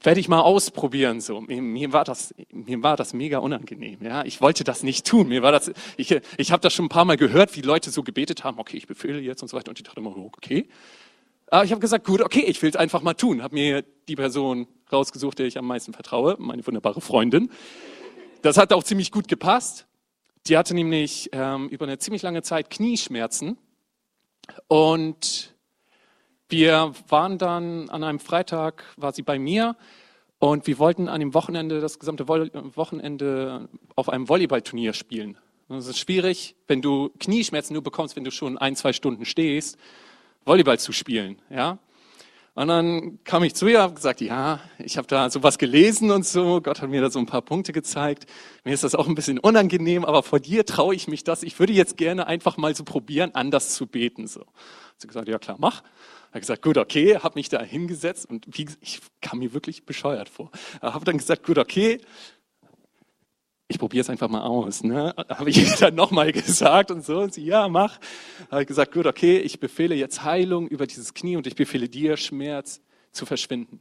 werde 0.00 0.20
ich 0.20 0.28
mal 0.28 0.40
ausprobieren. 0.40 1.20
So, 1.20 1.40
mir, 1.40 1.92
war 1.92 2.04
das, 2.04 2.34
mir 2.50 2.82
war 2.82 2.96
das 2.96 3.12
mega 3.12 3.38
unangenehm. 3.38 3.98
Ja, 4.02 4.24
ich 4.24 4.40
wollte 4.40 4.64
das 4.64 4.82
nicht 4.82 5.06
tun. 5.06 5.28
Mir 5.28 5.42
war 5.42 5.52
das, 5.52 5.72
ich, 5.96 6.16
ich 6.36 6.52
habe 6.52 6.62
das 6.62 6.74
schon 6.74 6.86
ein 6.86 6.90
paar 6.90 7.04
Mal 7.04 7.16
gehört, 7.16 7.56
wie 7.56 7.60
Leute 7.60 7.90
so 7.90 8.02
gebetet 8.02 8.44
haben. 8.44 8.58
Okay, 8.58 8.76
ich 8.76 8.86
befehle 8.86 9.20
jetzt 9.20 9.42
und 9.42 9.48
so 9.48 9.56
weiter. 9.56 9.70
Und 9.70 9.78
ich 9.78 9.84
dachte 9.84 10.00
immer, 10.00 10.16
okay. 10.16 10.68
Aber 11.48 11.64
ich 11.64 11.70
habe 11.70 11.80
gesagt, 11.80 12.06
gut, 12.06 12.20
okay, 12.20 12.40
ich 12.40 12.60
will 12.62 12.70
es 12.70 12.76
einfach 12.76 13.02
mal 13.02 13.14
tun. 13.14 13.42
Habe 13.42 13.54
mir 13.54 13.82
die 14.08 14.16
Person 14.16 14.66
rausgesucht, 14.92 15.38
der 15.38 15.46
ich 15.46 15.58
am 15.58 15.66
meisten 15.66 15.92
vertraue, 15.92 16.36
meine 16.38 16.66
wunderbare 16.66 17.00
Freundin. 17.00 17.50
Das 18.42 18.56
hat 18.56 18.72
auch 18.72 18.82
ziemlich 18.82 19.10
gut 19.10 19.28
gepasst. 19.28 19.86
Die 20.46 20.56
hatte 20.56 20.74
nämlich 20.74 21.30
ähm, 21.32 21.68
über 21.68 21.86
eine 21.86 21.98
ziemlich 21.98 22.22
lange 22.22 22.42
Zeit 22.42 22.70
Knieschmerzen 22.70 23.58
und 24.68 25.56
wir 26.48 26.92
waren 27.08 27.38
dann 27.38 27.90
an 27.90 28.04
einem 28.04 28.20
Freitag, 28.20 28.84
war 28.96 29.12
sie 29.12 29.22
bei 29.22 29.38
mir 29.38 29.76
und 30.38 30.68
wir 30.68 30.78
wollten 30.78 31.08
an 31.08 31.18
dem 31.18 31.34
Wochenende, 31.34 31.80
das 31.80 31.98
gesamte 31.98 32.28
Wochenende 32.28 33.68
auf 33.96 34.08
einem 34.08 34.28
Volleyballturnier 34.28 34.92
spielen. 34.92 35.38
Es 35.68 35.88
ist 35.88 35.98
schwierig, 35.98 36.54
wenn 36.68 36.80
du 36.80 37.10
Knieschmerzen 37.18 37.72
nur 37.72 37.82
bekommst, 37.82 38.14
wenn 38.14 38.22
du 38.22 38.30
schon 38.30 38.56
ein, 38.56 38.76
zwei 38.76 38.92
Stunden 38.92 39.24
stehst, 39.24 39.76
Volleyball 40.46 40.78
zu 40.78 40.92
spielen, 40.92 41.36
ja. 41.50 41.78
Und 42.54 42.68
dann 42.68 43.18
kam 43.24 43.44
ich 43.44 43.54
zu 43.54 43.66
ihr, 43.66 43.82
habe 43.82 43.92
gesagt, 43.92 44.22
ja, 44.22 44.60
ich 44.78 44.96
habe 44.96 45.06
da 45.06 45.28
sowas 45.28 45.58
gelesen 45.58 46.10
und 46.10 46.24
so. 46.24 46.62
Gott 46.62 46.80
hat 46.80 46.88
mir 46.88 47.02
da 47.02 47.10
so 47.10 47.18
ein 47.18 47.26
paar 47.26 47.42
Punkte 47.42 47.74
gezeigt. 47.74 48.24
Mir 48.64 48.72
ist 48.72 48.82
das 48.82 48.94
auch 48.94 49.06
ein 49.08 49.14
bisschen 49.14 49.38
unangenehm, 49.38 50.06
aber 50.06 50.22
vor 50.22 50.40
dir 50.40 50.64
traue 50.64 50.94
ich 50.94 51.06
mich 51.06 51.22
das. 51.22 51.42
Ich 51.42 51.58
würde 51.58 51.74
jetzt 51.74 51.98
gerne 51.98 52.26
einfach 52.26 52.56
mal 52.56 52.74
so 52.74 52.82
probieren, 52.82 53.34
anders 53.34 53.74
zu 53.74 53.86
beten. 53.86 54.26
So. 54.26 54.40
Hat 54.40 54.46
sie 54.96 55.06
gesagt, 55.06 55.28
ja 55.28 55.38
klar, 55.38 55.56
mach 55.60 55.82
habe 56.36 56.40
gesagt, 56.40 56.62
gut, 56.62 56.76
okay, 56.76 57.16
habe 57.16 57.38
mich 57.38 57.48
da 57.48 57.62
hingesetzt 57.62 58.26
und 58.28 58.46
wie, 58.50 58.66
ich 58.80 59.00
kam 59.22 59.38
mir 59.38 59.54
wirklich 59.54 59.86
bescheuert 59.86 60.28
vor. 60.28 60.50
Habe 60.82 61.04
dann 61.04 61.16
gesagt, 61.16 61.44
gut, 61.44 61.56
okay, 61.56 61.98
ich 63.68 63.78
probiere 63.78 64.02
es 64.02 64.10
einfach 64.10 64.28
mal 64.28 64.42
aus. 64.42 64.82
Ne? 64.82 65.14
Habe 65.28 65.50
ich 65.50 65.74
dann 65.78 65.94
nochmal 65.94 66.32
gesagt 66.32 66.90
und 66.90 67.04
so. 67.04 67.20
Und 67.20 67.34
sie, 67.34 67.44
ja, 67.44 67.68
mach. 67.68 67.98
Habe 68.50 68.62
ich 68.62 68.68
gesagt, 68.68 68.92
gut, 68.92 69.06
okay, 69.06 69.38
ich 69.38 69.60
befehle 69.60 69.94
jetzt 69.94 70.24
Heilung 70.24 70.68
über 70.68 70.86
dieses 70.86 71.14
Knie 71.14 71.36
und 71.36 71.46
ich 71.46 71.56
befehle 71.56 71.88
dir, 71.88 72.16
Schmerz 72.16 72.80
zu 73.12 73.26
verschwinden. 73.26 73.80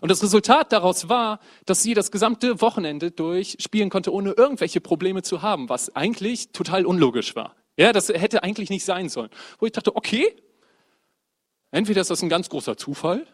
Und 0.00 0.10
das 0.10 0.22
Resultat 0.22 0.72
daraus 0.72 1.08
war, 1.08 1.38
dass 1.64 1.82
sie 1.82 1.94
das 1.94 2.10
gesamte 2.10 2.60
Wochenende 2.60 3.10
durch 3.10 3.56
spielen 3.60 3.88
konnte, 3.88 4.12
ohne 4.12 4.32
irgendwelche 4.32 4.80
Probleme 4.80 5.22
zu 5.22 5.42
haben, 5.42 5.68
was 5.68 5.94
eigentlich 5.94 6.50
total 6.52 6.86
unlogisch 6.86 7.36
war. 7.36 7.54
Ja, 7.76 7.92
das 7.92 8.08
hätte 8.08 8.42
eigentlich 8.42 8.68
nicht 8.68 8.84
sein 8.84 9.08
sollen. 9.08 9.30
Wo 9.58 9.66
ich 9.66 9.72
dachte, 9.72 9.94
okay, 9.96 10.34
Entweder 11.72 12.02
ist 12.02 12.10
das 12.10 12.22
ein 12.22 12.28
ganz 12.28 12.48
großer 12.50 12.76
Zufall 12.76 13.26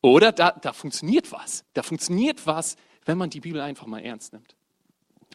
oder 0.00 0.32
da, 0.32 0.50
da 0.52 0.72
funktioniert 0.72 1.30
was. 1.30 1.64
Da 1.74 1.82
funktioniert 1.82 2.46
was, 2.46 2.76
wenn 3.04 3.18
man 3.18 3.30
die 3.30 3.40
Bibel 3.40 3.60
einfach 3.60 3.86
mal 3.86 4.00
ernst 4.00 4.32
nimmt. 4.32 4.56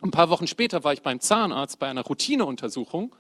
Ein 0.01 0.11
paar 0.11 0.29
Wochen 0.29 0.47
später 0.47 0.83
war 0.83 0.93
ich 0.93 1.01
beim 1.01 1.19
Zahnarzt 1.19 1.79
bei 1.79 1.87
einer 1.87 2.03
Routineuntersuchung 2.03 3.15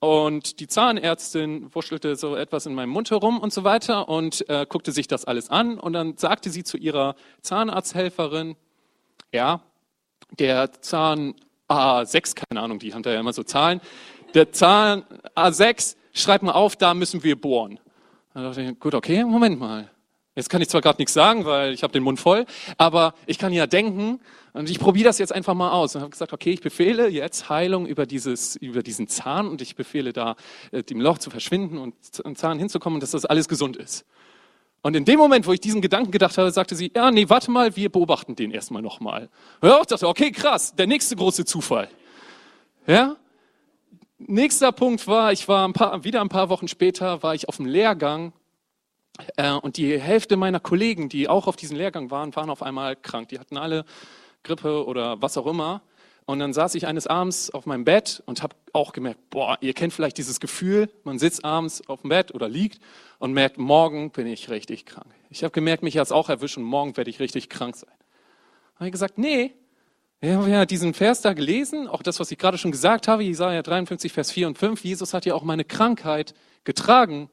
und 0.00 0.60
die 0.60 0.66
Zahnärztin 0.66 1.74
wuschelte 1.74 2.16
so 2.16 2.36
etwas 2.36 2.66
in 2.66 2.74
meinem 2.74 2.90
Mund 2.90 3.10
herum 3.10 3.38
und 3.38 3.54
so 3.54 3.64
weiter 3.64 4.08
und 4.08 4.46
äh, 4.50 4.66
guckte 4.68 4.92
sich 4.92 5.08
das 5.08 5.24
alles 5.24 5.48
an 5.48 5.78
und 5.78 5.94
dann 5.94 6.18
sagte 6.18 6.50
sie 6.50 6.62
zu 6.62 6.76
ihrer 6.76 7.14
Zahnarzthelferin, 7.40 8.56
ja, 9.32 9.62
der 10.38 10.72
Zahn 10.82 11.34
A6, 11.70 12.34
keine 12.34 12.60
Ahnung, 12.60 12.78
die 12.78 12.92
haben 12.92 13.02
da 13.02 13.12
ja 13.12 13.20
immer 13.20 13.32
so 13.32 13.42
Zahlen, 13.42 13.80
der 14.34 14.52
Zahn 14.52 15.04
A6, 15.34 15.96
schreib 16.12 16.42
mal 16.42 16.52
auf, 16.52 16.76
da 16.76 16.92
müssen 16.92 17.24
wir 17.24 17.40
bohren. 17.40 17.80
Dann 18.34 18.42
dachte 18.42 18.60
ich, 18.60 18.78
gut, 18.78 18.94
okay, 18.94 19.24
Moment 19.24 19.58
mal. 19.58 19.90
Jetzt 20.34 20.50
kann 20.50 20.60
ich 20.60 20.68
zwar 20.68 20.80
gerade 20.80 21.00
nichts 21.00 21.14
sagen, 21.14 21.44
weil 21.44 21.72
ich 21.72 21.84
habe 21.84 21.92
den 21.92 22.02
Mund 22.02 22.18
voll, 22.18 22.44
aber 22.76 23.14
ich 23.26 23.38
kann 23.38 23.52
ja 23.52 23.66
denken 23.66 24.20
und 24.54 24.70
ich 24.70 24.78
probiere 24.78 25.06
das 25.06 25.18
jetzt 25.18 25.32
einfach 25.32 25.54
mal 25.54 25.72
aus 25.72 25.96
und 25.96 26.00
habe 26.00 26.10
gesagt, 26.10 26.32
okay, 26.32 26.52
ich 26.52 26.60
befehle 26.60 27.08
jetzt 27.08 27.48
Heilung 27.48 27.86
über 27.86 28.06
dieses 28.06 28.54
über 28.56 28.84
diesen 28.84 29.08
Zahn 29.08 29.48
und 29.48 29.60
ich 29.60 29.74
befehle 29.74 30.12
da 30.12 30.36
äh, 30.70 30.84
dem 30.84 31.00
Loch 31.00 31.18
zu 31.18 31.28
verschwinden 31.28 31.76
und 31.76 31.94
zum 32.02 32.36
Zahn 32.36 32.58
hinzukommen 32.60 32.96
und 32.96 33.02
dass 33.02 33.10
das 33.10 33.24
alles 33.26 33.48
gesund 33.48 33.76
ist. 33.76 34.06
Und 34.80 34.94
in 34.94 35.04
dem 35.04 35.18
Moment, 35.18 35.46
wo 35.46 35.52
ich 35.52 35.60
diesen 35.60 35.80
Gedanken 35.80 36.12
gedacht 36.12 36.38
habe, 36.38 36.50
sagte 36.50 36.76
sie, 36.76 36.92
ja, 36.94 37.10
nee, 37.10 37.28
warte 37.28 37.50
mal, 37.50 37.74
wir 37.74 37.90
beobachten 37.90 38.36
den 38.36 38.50
erstmal 38.50 38.82
nochmal. 38.82 39.28
Ja, 39.62 39.80
ich 39.80 39.86
dachte, 39.86 40.06
okay, 40.06 40.30
krass, 40.30 40.74
der 40.76 40.86
nächste 40.86 41.16
große 41.16 41.44
Zufall. 41.44 41.88
Ja? 42.86 43.16
Nächster 44.18 44.72
Punkt 44.72 45.06
war, 45.06 45.32
ich 45.32 45.48
war 45.48 45.66
ein 45.66 45.72
paar, 45.72 46.04
wieder 46.04 46.20
ein 46.20 46.28
paar 46.28 46.48
Wochen 46.48 46.68
später, 46.68 47.22
war 47.22 47.34
ich 47.34 47.48
auf 47.48 47.56
dem 47.56 47.66
Lehrgang 47.66 48.34
äh, 49.36 49.52
und 49.52 49.78
die 49.78 49.98
Hälfte 49.98 50.36
meiner 50.36 50.60
Kollegen, 50.60 51.08
die 51.08 51.28
auch 51.28 51.46
auf 51.46 51.56
diesem 51.56 51.76
Lehrgang 51.76 52.10
waren, 52.10 52.36
waren 52.36 52.50
auf 52.50 52.62
einmal 52.62 52.94
krank. 52.94 53.30
Die 53.30 53.38
hatten 53.38 53.56
alle 53.56 53.84
Grippe 54.44 54.86
oder 54.86 55.20
was 55.20 55.36
auch 55.36 55.46
immer. 55.46 55.82
Und 56.26 56.38
dann 56.38 56.52
saß 56.52 56.74
ich 56.76 56.86
eines 56.86 57.06
Abends 57.06 57.50
auf 57.50 57.66
meinem 57.66 57.84
Bett 57.84 58.22
und 58.24 58.42
habe 58.42 58.54
auch 58.72 58.92
gemerkt, 58.92 59.18
boah, 59.28 59.58
ihr 59.60 59.74
kennt 59.74 59.92
vielleicht 59.92 60.16
dieses 60.16 60.40
Gefühl, 60.40 60.88
man 61.02 61.18
sitzt 61.18 61.44
abends 61.44 61.86
auf 61.88 62.00
dem 62.00 62.10
Bett 62.10 62.32
oder 62.32 62.48
liegt 62.48 62.80
und 63.18 63.32
merkt, 63.32 63.58
morgen 63.58 64.10
bin 64.10 64.26
ich 64.26 64.48
richtig 64.48 64.86
krank. 64.86 65.12
Ich 65.28 65.44
habe 65.44 65.50
gemerkt, 65.50 65.82
mich 65.82 65.98
hat 65.98 66.06
es 66.06 66.12
auch 66.12 66.30
erwischt 66.30 66.56
und 66.56 66.62
morgen 66.62 66.96
werde 66.96 67.10
ich 67.10 67.20
richtig 67.20 67.50
krank 67.50 67.76
sein. 67.76 67.92
Habe 68.76 68.86
ich 68.86 68.92
gesagt, 68.92 69.18
nee, 69.18 69.52
ich 70.20 70.30
habe 70.30 70.48
ja 70.48 70.64
diesen 70.64 70.94
Vers 70.94 71.20
da 71.20 71.34
gelesen, 71.34 71.88
auch 71.88 72.02
das, 72.02 72.20
was 72.20 72.30
ich 72.30 72.38
gerade 72.38 72.56
schon 72.56 72.72
gesagt 72.72 73.08
habe, 73.08 73.22
Jesaja 73.22 73.60
53, 73.60 74.10
Vers 74.12 74.30
4 74.30 74.46
und 74.46 74.58
5. 74.58 74.82
Jesus 74.82 75.12
hat 75.12 75.26
ja 75.26 75.34
auch 75.34 75.42
meine 75.42 75.64
Krankheit 75.64 76.34
getragen 76.64 77.28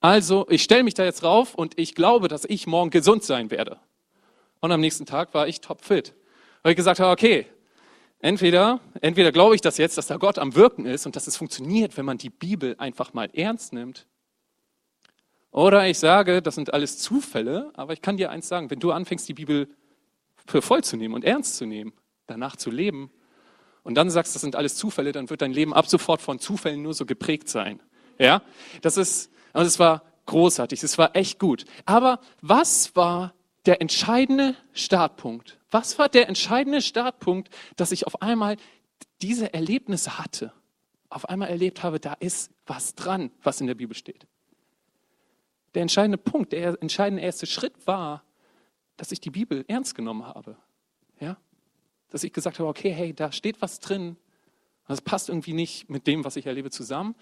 also, 0.00 0.46
ich 0.48 0.62
stelle 0.62 0.84
mich 0.84 0.94
da 0.94 1.04
jetzt 1.04 1.24
rauf 1.24 1.54
und 1.54 1.78
ich 1.78 1.94
glaube, 1.94 2.28
dass 2.28 2.44
ich 2.44 2.66
morgen 2.66 2.90
gesund 2.90 3.24
sein 3.24 3.50
werde. 3.50 3.78
Und 4.60 4.72
am 4.72 4.80
nächsten 4.80 5.06
Tag 5.06 5.34
war 5.34 5.48
ich 5.48 5.60
topfit. 5.60 6.14
Weil 6.62 6.72
ich 6.72 6.76
gesagt 6.76 7.00
habe, 7.00 7.12
okay, 7.12 7.46
entweder, 8.20 8.80
entweder 9.00 9.32
glaube 9.32 9.54
ich 9.54 9.60
das 9.60 9.78
jetzt, 9.78 9.98
dass 9.98 10.06
da 10.06 10.16
Gott 10.16 10.38
am 10.38 10.54
Wirken 10.54 10.86
ist 10.86 11.06
und 11.06 11.16
dass 11.16 11.26
es 11.26 11.36
funktioniert, 11.36 11.96
wenn 11.96 12.04
man 12.04 12.18
die 12.18 12.30
Bibel 12.30 12.74
einfach 12.78 13.14
mal 13.14 13.30
ernst 13.32 13.72
nimmt. 13.72 14.06
Oder 15.50 15.88
ich 15.88 15.98
sage, 15.98 16.42
das 16.42 16.54
sind 16.54 16.74
alles 16.74 16.98
Zufälle, 16.98 17.70
aber 17.74 17.92
ich 17.92 18.02
kann 18.02 18.16
dir 18.16 18.30
eins 18.30 18.48
sagen, 18.48 18.70
wenn 18.70 18.80
du 18.80 18.92
anfängst, 18.92 19.28
die 19.28 19.34
Bibel 19.34 19.68
für 20.46 20.62
voll 20.62 20.84
zu 20.84 20.96
nehmen 20.96 21.14
und 21.14 21.24
ernst 21.24 21.56
zu 21.56 21.66
nehmen, 21.66 21.92
danach 22.26 22.56
zu 22.56 22.70
leben, 22.70 23.10
und 23.88 23.94
dann 23.94 24.10
sagst, 24.10 24.34
das 24.34 24.42
sind 24.42 24.54
alles 24.54 24.76
Zufälle, 24.76 25.12
dann 25.12 25.30
wird 25.30 25.40
dein 25.40 25.54
Leben 25.54 25.72
ab 25.72 25.86
sofort 25.86 26.20
von 26.20 26.38
Zufällen 26.38 26.82
nur 26.82 26.92
so 26.92 27.06
geprägt 27.06 27.48
sein. 27.48 27.80
Ja? 28.18 28.42
Das 28.82 28.98
ist, 28.98 29.30
und 29.54 29.62
es 29.62 29.78
war 29.78 30.02
großartig, 30.26 30.82
es 30.82 30.98
war 30.98 31.16
echt 31.16 31.38
gut. 31.38 31.64
Aber 31.86 32.20
was 32.42 32.94
war 32.96 33.32
der 33.66 33.80
entscheidende 33.80 34.56
Startpunkt? 34.72 35.58
Was 35.70 35.98
war 35.98 36.08
der 36.08 36.28
entscheidende 36.28 36.80
Startpunkt, 36.80 37.50
dass 37.76 37.92
ich 37.92 38.06
auf 38.06 38.22
einmal 38.22 38.56
diese 39.20 39.52
Erlebnisse 39.52 40.18
hatte? 40.18 40.52
Auf 41.10 41.28
einmal 41.28 41.48
erlebt 41.48 41.82
habe, 41.82 42.00
da 42.00 42.14
ist 42.14 42.50
was 42.66 42.94
dran, 42.94 43.30
was 43.42 43.60
in 43.60 43.66
der 43.66 43.74
Bibel 43.74 43.96
steht. 43.96 44.26
Der 45.74 45.82
entscheidende 45.82 46.18
Punkt, 46.18 46.52
der 46.52 46.80
entscheidende 46.80 47.22
erste 47.22 47.46
Schritt 47.46 47.86
war, 47.86 48.24
dass 48.96 49.12
ich 49.12 49.20
die 49.20 49.30
Bibel 49.30 49.64
ernst 49.68 49.94
genommen 49.94 50.26
habe. 50.26 50.56
Ja? 51.20 51.36
Dass 52.10 52.24
ich 52.24 52.32
gesagt 52.32 52.58
habe, 52.58 52.68
okay, 52.68 52.90
hey, 52.90 53.14
da 53.14 53.32
steht 53.32 53.60
was 53.62 53.80
drin. 53.80 54.16
Das 54.86 55.02
passt 55.02 55.28
irgendwie 55.28 55.52
nicht 55.52 55.88
mit 55.90 56.06
dem, 56.06 56.24
was 56.24 56.36
ich 56.36 56.46
erlebe, 56.46 56.70
zusammen. 56.70 57.14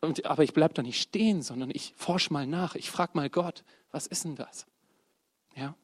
Und, 0.00 0.26
aber 0.26 0.42
ich 0.42 0.52
bleibe 0.52 0.74
da 0.74 0.82
nicht 0.82 1.00
stehen, 1.00 1.42
sondern 1.42 1.70
ich 1.70 1.94
forsche 1.96 2.32
mal 2.32 2.46
nach. 2.46 2.74
Ich 2.74 2.90
frage 2.90 3.12
mal 3.14 3.30
Gott, 3.30 3.64
was 3.90 4.06
ist 4.06 4.24
denn 4.24 4.36
das? 4.36 4.66
Ja? 5.56 5.74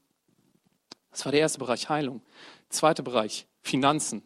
Das 1.10 1.24
war 1.24 1.32
der 1.32 1.40
erste 1.40 1.58
Bereich 1.58 1.88
Heilung. 1.88 2.22
Zweiter 2.68 3.02
Bereich 3.02 3.46
Finanzen. 3.62 4.22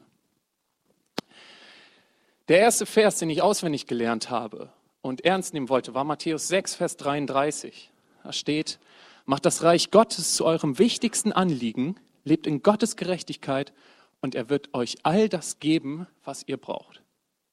Der 2.49 2.59
erste 2.59 2.87
Vers, 2.87 3.19
den 3.19 3.31
ich 3.31 3.41
auswendig 3.41 3.87
gelernt 3.87 4.31
habe 4.31 4.71
und 5.01 5.25
ernst 5.25 5.55
nehmen 5.55 5.69
wollte, 5.69 5.95
war 5.95 6.05
Matthäus 6.05 6.49
6, 6.49 6.75
Vers 6.75 6.97
33. 6.97 7.91
Da 8.25 8.33
steht, 8.33 8.79
macht 9.25 9.47
das 9.47 9.63
Reich 9.63 9.91
Gottes 9.91 10.35
zu 10.35 10.45
eurem 10.45 10.79
wichtigsten 10.79 11.33
Anliegen, 11.33 11.97
lebt 12.25 12.47
in 12.47 12.63
Gottes 12.63 12.97
Gerechtigkeit 12.97 13.73
und 14.21 14.35
er 14.35 14.49
wird 14.49 14.75
euch 14.75 14.99
all 15.03 15.29
das 15.29 15.61
geben, 15.61 16.07
was 16.25 16.45
ihr 16.47 16.57
braucht. 16.57 17.03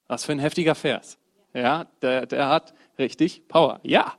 Was 0.06 0.24
für 0.24 0.32
ein 0.32 0.38
heftiger 0.38 0.74
Vers. 0.74 1.18
Ja, 1.54 1.86
der, 2.02 2.26
der 2.26 2.48
hat 2.48 2.74
richtig 2.98 3.46
Power. 3.48 3.80
Ja. 3.82 4.16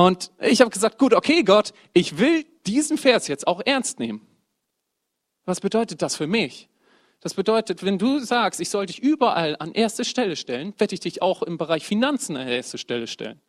Und 0.00 0.30
ich 0.40 0.62
habe 0.62 0.70
gesagt, 0.70 0.96
gut, 0.96 1.12
okay, 1.12 1.42
Gott, 1.42 1.74
ich 1.92 2.16
will 2.16 2.46
diesen 2.64 2.96
Vers 2.96 3.28
jetzt 3.28 3.46
auch 3.46 3.60
ernst 3.66 3.98
nehmen. 3.98 4.26
Was 5.44 5.60
bedeutet 5.60 6.00
das 6.00 6.16
für 6.16 6.26
mich? 6.26 6.70
Das 7.20 7.34
bedeutet, 7.34 7.84
wenn 7.84 7.98
du 7.98 8.18
sagst, 8.18 8.60
ich 8.60 8.70
soll 8.70 8.86
dich 8.86 9.00
überall 9.00 9.56
an 9.58 9.72
erste 9.72 10.06
Stelle 10.06 10.36
stellen, 10.36 10.72
werde 10.78 10.94
ich 10.94 11.00
dich 11.00 11.20
auch 11.20 11.42
im 11.42 11.58
Bereich 11.58 11.84
Finanzen 11.84 12.38
an 12.38 12.48
erste 12.48 12.78
Stelle 12.78 13.06
stellen. 13.08 13.42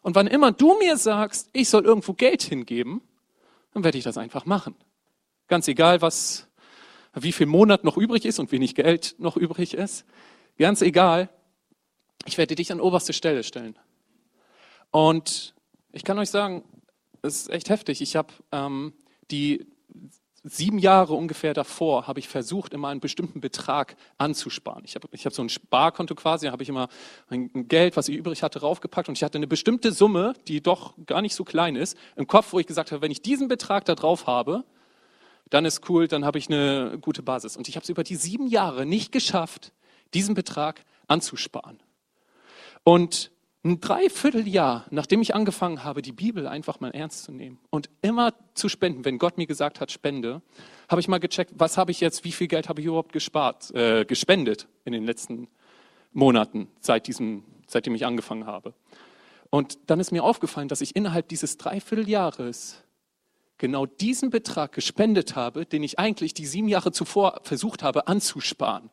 Und 0.00 0.14
wann 0.14 0.28
immer 0.28 0.50
du 0.50 0.78
mir 0.78 0.96
sagst, 0.96 1.50
ich 1.52 1.68
soll 1.68 1.84
irgendwo 1.84 2.14
Geld 2.14 2.40
hingeben, 2.40 3.02
dann 3.74 3.84
werde 3.84 3.98
ich 3.98 4.04
das 4.04 4.16
einfach 4.16 4.46
machen. 4.46 4.74
Ganz 5.46 5.68
egal, 5.68 6.00
was, 6.00 6.48
wie 7.12 7.32
viel 7.32 7.44
Monat 7.46 7.84
noch 7.84 7.98
übrig 7.98 8.24
ist 8.24 8.38
und 8.38 8.50
wenig 8.50 8.74
Geld 8.74 9.14
noch 9.18 9.36
übrig 9.36 9.74
ist. 9.74 10.06
Ganz 10.56 10.80
egal 10.80 11.28
ich 12.24 12.38
werde 12.38 12.54
dich 12.54 12.72
an 12.72 12.80
oberste 12.80 13.12
Stelle 13.12 13.42
stellen. 13.42 13.76
Und 14.90 15.51
ich 15.92 16.04
kann 16.04 16.18
euch 16.18 16.30
sagen, 16.30 16.64
es 17.22 17.42
ist 17.42 17.50
echt 17.50 17.70
heftig. 17.70 18.00
Ich 18.02 18.16
habe 18.16 18.32
ähm, 18.50 18.94
die 19.30 19.66
sieben 20.44 20.78
Jahre 20.78 21.14
ungefähr 21.14 21.54
davor 21.54 22.08
habe 22.08 22.18
ich 22.18 22.28
versucht, 22.28 22.74
immer 22.74 22.88
einen 22.88 23.00
bestimmten 23.00 23.40
Betrag 23.40 23.96
anzusparen. 24.18 24.84
Ich 24.84 24.96
habe 24.96 25.08
ich 25.12 25.24
hab 25.24 25.32
so 25.32 25.42
ein 25.42 25.48
Sparkonto 25.48 26.16
quasi, 26.16 26.46
da 26.46 26.52
habe 26.52 26.64
ich 26.64 26.68
immer 26.68 26.88
mein 27.30 27.68
Geld, 27.68 27.96
was 27.96 28.08
ich 28.08 28.16
übrig 28.16 28.42
hatte, 28.42 28.60
raufgepackt 28.60 29.08
und 29.08 29.16
ich 29.16 29.22
hatte 29.22 29.38
eine 29.38 29.46
bestimmte 29.46 29.92
Summe, 29.92 30.34
die 30.48 30.60
doch 30.60 30.94
gar 31.06 31.22
nicht 31.22 31.36
so 31.36 31.44
klein 31.44 31.76
ist, 31.76 31.96
im 32.16 32.26
Kopf, 32.26 32.52
wo 32.52 32.58
ich 32.58 32.66
gesagt 32.66 32.90
habe, 32.90 33.02
wenn 33.02 33.12
ich 33.12 33.22
diesen 33.22 33.46
Betrag 33.46 33.84
da 33.84 33.94
drauf 33.94 34.26
habe, 34.26 34.64
dann 35.48 35.64
ist 35.64 35.88
cool, 35.88 36.08
dann 36.08 36.24
habe 36.24 36.38
ich 36.38 36.48
eine 36.48 36.98
gute 37.00 37.22
Basis. 37.22 37.56
Und 37.56 37.68
ich 37.68 37.76
habe 37.76 37.84
es 37.84 37.90
über 37.90 38.02
die 38.02 38.16
sieben 38.16 38.48
Jahre 38.48 38.84
nicht 38.84 39.12
geschafft, 39.12 39.72
diesen 40.12 40.34
Betrag 40.34 40.84
anzusparen. 41.06 41.78
Und 42.84 43.30
ein 43.64 43.80
Dreivierteljahr, 43.80 44.86
nachdem 44.90 45.22
ich 45.22 45.34
angefangen 45.34 45.84
habe, 45.84 46.02
die 46.02 46.12
Bibel 46.12 46.48
einfach 46.48 46.80
mal 46.80 46.90
ernst 46.90 47.22
zu 47.24 47.32
nehmen 47.32 47.60
und 47.70 47.90
immer 48.02 48.34
zu 48.54 48.68
spenden, 48.68 49.04
wenn 49.04 49.18
Gott 49.18 49.38
mir 49.38 49.46
gesagt 49.46 49.80
hat, 49.80 49.92
spende, 49.92 50.42
habe 50.88 51.00
ich 51.00 51.06
mal 51.06 51.18
gecheckt, 51.18 51.52
was 51.56 51.78
habe 51.78 51.92
ich 51.92 52.00
jetzt, 52.00 52.24
wie 52.24 52.32
viel 52.32 52.48
Geld 52.48 52.68
habe 52.68 52.80
ich 52.80 52.86
überhaupt 52.86 53.12
gespart, 53.12 53.72
äh, 53.74 54.04
gespendet 54.04 54.66
in 54.84 54.92
den 54.92 55.04
letzten 55.04 55.48
Monaten, 56.12 56.68
seit 56.80 57.06
diesem, 57.06 57.44
seitdem 57.68 57.94
ich 57.94 58.04
angefangen 58.04 58.46
habe. 58.46 58.74
Und 59.50 59.78
dann 59.86 60.00
ist 60.00 60.10
mir 60.10 60.24
aufgefallen, 60.24 60.68
dass 60.68 60.80
ich 60.80 60.96
innerhalb 60.96 61.28
dieses 61.28 61.56
Dreivierteljahres 61.56 62.82
genau 63.58 63.86
diesen 63.86 64.30
Betrag 64.30 64.72
gespendet 64.72 65.36
habe, 65.36 65.66
den 65.66 65.84
ich 65.84 66.00
eigentlich 66.00 66.34
die 66.34 66.46
sieben 66.46 66.68
Jahre 66.68 66.90
zuvor 66.90 67.40
versucht 67.44 67.84
habe 67.84 68.08
anzusparen. 68.08 68.90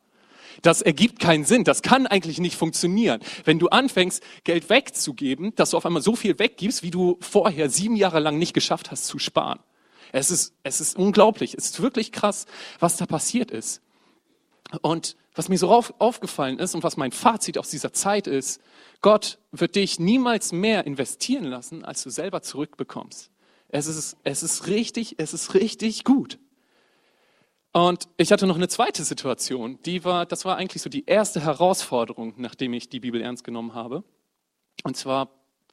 Das 0.62 0.82
ergibt 0.82 1.20
keinen 1.20 1.44
Sinn. 1.44 1.64
Das 1.64 1.82
kann 1.82 2.06
eigentlich 2.06 2.38
nicht 2.38 2.56
funktionieren. 2.56 3.20
Wenn 3.44 3.58
du 3.58 3.68
anfängst, 3.68 4.22
Geld 4.44 4.70
wegzugeben, 4.70 5.54
dass 5.54 5.70
du 5.70 5.76
auf 5.76 5.86
einmal 5.86 6.02
so 6.02 6.16
viel 6.16 6.38
weggibst, 6.38 6.82
wie 6.82 6.90
du 6.90 7.18
vorher 7.20 7.70
sieben 7.70 7.96
Jahre 7.96 8.20
lang 8.20 8.38
nicht 8.38 8.54
geschafft 8.54 8.90
hast 8.90 9.06
zu 9.06 9.18
sparen. 9.18 9.60
Es 10.12 10.30
ist, 10.30 10.54
es 10.62 10.80
ist 10.80 10.96
unglaublich. 10.96 11.54
Es 11.54 11.66
ist 11.66 11.82
wirklich 11.82 12.12
krass, 12.12 12.46
was 12.78 12.96
da 12.96 13.06
passiert 13.06 13.50
ist. 13.50 13.80
Und 14.82 15.16
was 15.34 15.48
mir 15.48 15.58
so 15.58 15.70
auf, 15.70 15.94
aufgefallen 15.98 16.58
ist 16.58 16.74
und 16.74 16.82
was 16.82 16.96
mein 16.96 17.12
Fazit 17.12 17.58
aus 17.58 17.70
dieser 17.70 17.92
Zeit 17.92 18.26
ist, 18.26 18.60
Gott 19.00 19.38
wird 19.52 19.76
dich 19.76 19.98
niemals 19.98 20.52
mehr 20.52 20.86
investieren 20.86 21.44
lassen, 21.44 21.84
als 21.84 22.02
du 22.02 22.10
selber 22.10 22.42
zurückbekommst. 22.42 23.30
Es 23.68 23.86
ist, 23.86 24.16
es 24.24 24.42
ist 24.42 24.66
richtig, 24.66 25.14
es 25.18 25.32
ist 25.32 25.54
richtig 25.54 26.04
gut. 26.04 26.38
Und 27.72 28.08
ich 28.16 28.32
hatte 28.32 28.46
noch 28.46 28.56
eine 28.56 28.68
zweite 28.68 29.04
Situation, 29.04 29.78
die 29.84 30.04
war, 30.04 30.26
das 30.26 30.44
war 30.44 30.56
eigentlich 30.56 30.82
so 30.82 30.90
die 30.90 31.06
erste 31.06 31.40
Herausforderung, 31.40 32.34
nachdem 32.36 32.72
ich 32.72 32.88
die 32.88 32.98
Bibel 32.98 33.20
ernst 33.20 33.44
genommen 33.44 33.74
habe. 33.74 34.02
Und 34.82 34.96
zwar 34.96 35.28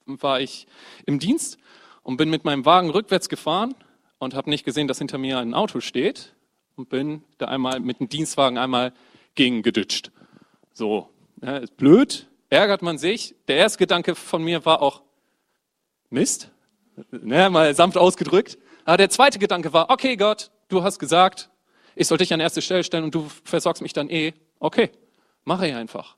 war 0.06 0.40
ich 0.40 0.68
im 1.06 1.18
Dienst 1.18 1.58
und 2.04 2.18
bin 2.18 2.30
mit 2.30 2.46
meinem 2.46 2.66
Wagen 2.66 2.92
rückwärts 2.92 3.30
gefahren 3.30 3.74
und 4.20 4.36
habe 4.36 4.50
nicht 4.50 4.64
gesehen, 4.64 4.88
dass 4.88 5.00
hinter 5.00 5.18
mir 5.18 5.40
ein 5.40 5.56
Auto 5.56 5.80
steht 5.80 6.36
und 6.76 6.90
bin 6.90 7.24
da 7.40 7.48
einmal 7.48 7.80
mit 7.80 8.00
dem 8.00 8.10
Dienstwagen 8.10 8.60
einmal 8.60 8.94
gegen 9.34 9.64
geditscht. 9.64 10.12
So, 10.74 11.10
ja, 11.42 11.58
ist 11.58 11.78
blöd, 11.78 12.28
ärgert 12.50 12.84
man 12.84 13.00
sich. 13.00 13.36
Der 13.48 13.58
erste 13.58 13.80
Gedanke 13.80 14.14
von 14.14 14.44
mir 14.44 14.66
war 14.66 14.84
auch 14.84 15.02
Mist, 16.10 16.52
ne, 17.12 17.50
mal 17.50 17.74
sanft 17.74 17.98
ausgedrückt. 17.98 18.60
Aber 18.86 18.98
der 18.98 19.10
zweite 19.10 19.40
Gedanke 19.40 19.74
war, 19.74 19.90
okay 19.90 20.16
Gott, 20.16 20.52
du 20.70 20.84
hast 20.84 21.00
gesagt, 21.00 21.50
ich 21.98 22.08
soll 22.08 22.18
dich 22.18 22.34
an 22.34 22.40
erste 22.40 22.62
Stelle 22.62 22.84
stellen 22.84 23.04
und 23.04 23.16
du 23.16 23.28
versorgst 23.44 23.82
mich 23.82 23.94
dann 23.94 24.10
eh. 24.10 24.34
Okay, 24.60 24.92
mache 25.44 25.68
ich 25.68 25.76
einfach. 25.76 26.16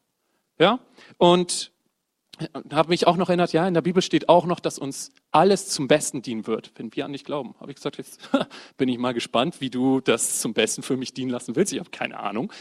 Ja? 0.59 0.79
Und 1.17 1.71
habe 2.71 2.89
mich 2.89 3.07
auch 3.07 3.17
noch 3.17 3.29
erinnert, 3.29 3.51
ja, 3.53 3.67
in 3.67 3.73
der 3.73 3.81
Bibel 3.81 4.01
steht 4.01 4.29
auch 4.29 4.45
noch, 4.45 4.59
dass 4.59 4.79
uns 4.79 5.11
alles 5.31 5.67
zum 5.69 5.87
Besten 5.87 6.21
dienen 6.21 6.47
wird, 6.47 6.71
wenn 6.75 6.95
wir 6.95 7.05
an 7.05 7.11
dich 7.11 7.25
glauben. 7.25 7.55
Habe 7.59 7.71
ich 7.71 7.75
gesagt, 7.75 7.97
jetzt 7.97 8.29
bin 8.77 8.89
ich 8.89 8.97
mal 8.97 9.13
gespannt, 9.13 9.59
wie 9.59 9.69
du 9.69 9.99
das 9.99 10.39
zum 10.39 10.53
Besten 10.53 10.81
für 10.81 10.97
mich 10.97 11.13
dienen 11.13 11.31
lassen 11.31 11.55
willst. 11.55 11.73
Ich 11.73 11.79
habe 11.79 11.89
keine 11.89 12.19
Ahnung. 12.19 12.51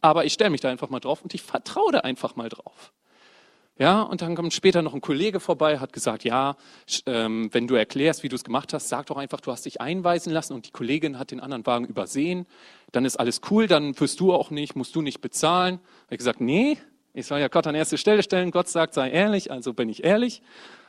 Aber 0.00 0.24
ich 0.24 0.32
stelle 0.32 0.50
mich 0.50 0.60
da 0.60 0.70
einfach 0.70 0.88
mal 0.88 1.00
drauf 1.00 1.22
und 1.22 1.34
ich 1.34 1.42
vertraue 1.42 1.92
da 1.92 2.00
einfach 2.00 2.36
mal 2.36 2.48
drauf. 2.48 2.92
Ja, 3.78 4.00
und 4.00 4.22
dann 4.22 4.34
kommt 4.34 4.54
später 4.54 4.80
noch 4.80 4.94
ein 4.94 5.02
Kollege 5.02 5.38
vorbei, 5.38 5.78
hat 5.78 5.92
gesagt, 5.92 6.24
ja, 6.24 6.56
ähm, 7.04 7.50
wenn 7.52 7.66
du 7.66 7.74
erklärst, 7.74 8.22
wie 8.22 8.30
du 8.30 8.36
es 8.36 8.42
gemacht 8.42 8.72
hast, 8.72 8.88
sag 8.88 9.06
doch 9.06 9.18
einfach, 9.18 9.42
du 9.42 9.52
hast 9.52 9.66
dich 9.66 9.82
einweisen 9.82 10.32
lassen 10.32 10.54
und 10.54 10.66
die 10.66 10.70
Kollegin 10.70 11.18
hat 11.18 11.30
den 11.30 11.40
anderen 11.40 11.66
Wagen 11.66 11.84
übersehen. 11.84 12.46
Dann 12.92 13.04
ist 13.04 13.16
alles 13.16 13.42
cool, 13.50 13.66
dann 13.66 13.98
wirst 14.00 14.18
du 14.20 14.32
auch 14.32 14.50
nicht, 14.50 14.76
musst 14.76 14.94
du 14.94 15.02
nicht 15.02 15.20
bezahlen. 15.20 15.74
Habe 15.74 16.14
ich 16.14 16.18
gesagt, 16.18 16.40
nee, 16.40 16.78
ich 17.12 17.26
soll 17.26 17.38
ja 17.38 17.48
Gott 17.48 17.66
an 17.66 17.74
erste 17.74 17.98
Stelle 17.98 18.22
stellen. 18.22 18.50
Gott 18.50 18.68
sagt, 18.68 18.94
sei 18.94 19.10
ehrlich, 19.10 19.50
also 19.50 19.74
bin 19.74 19.90
ich 19.90 20.04
ehrlich. 20.04 20.40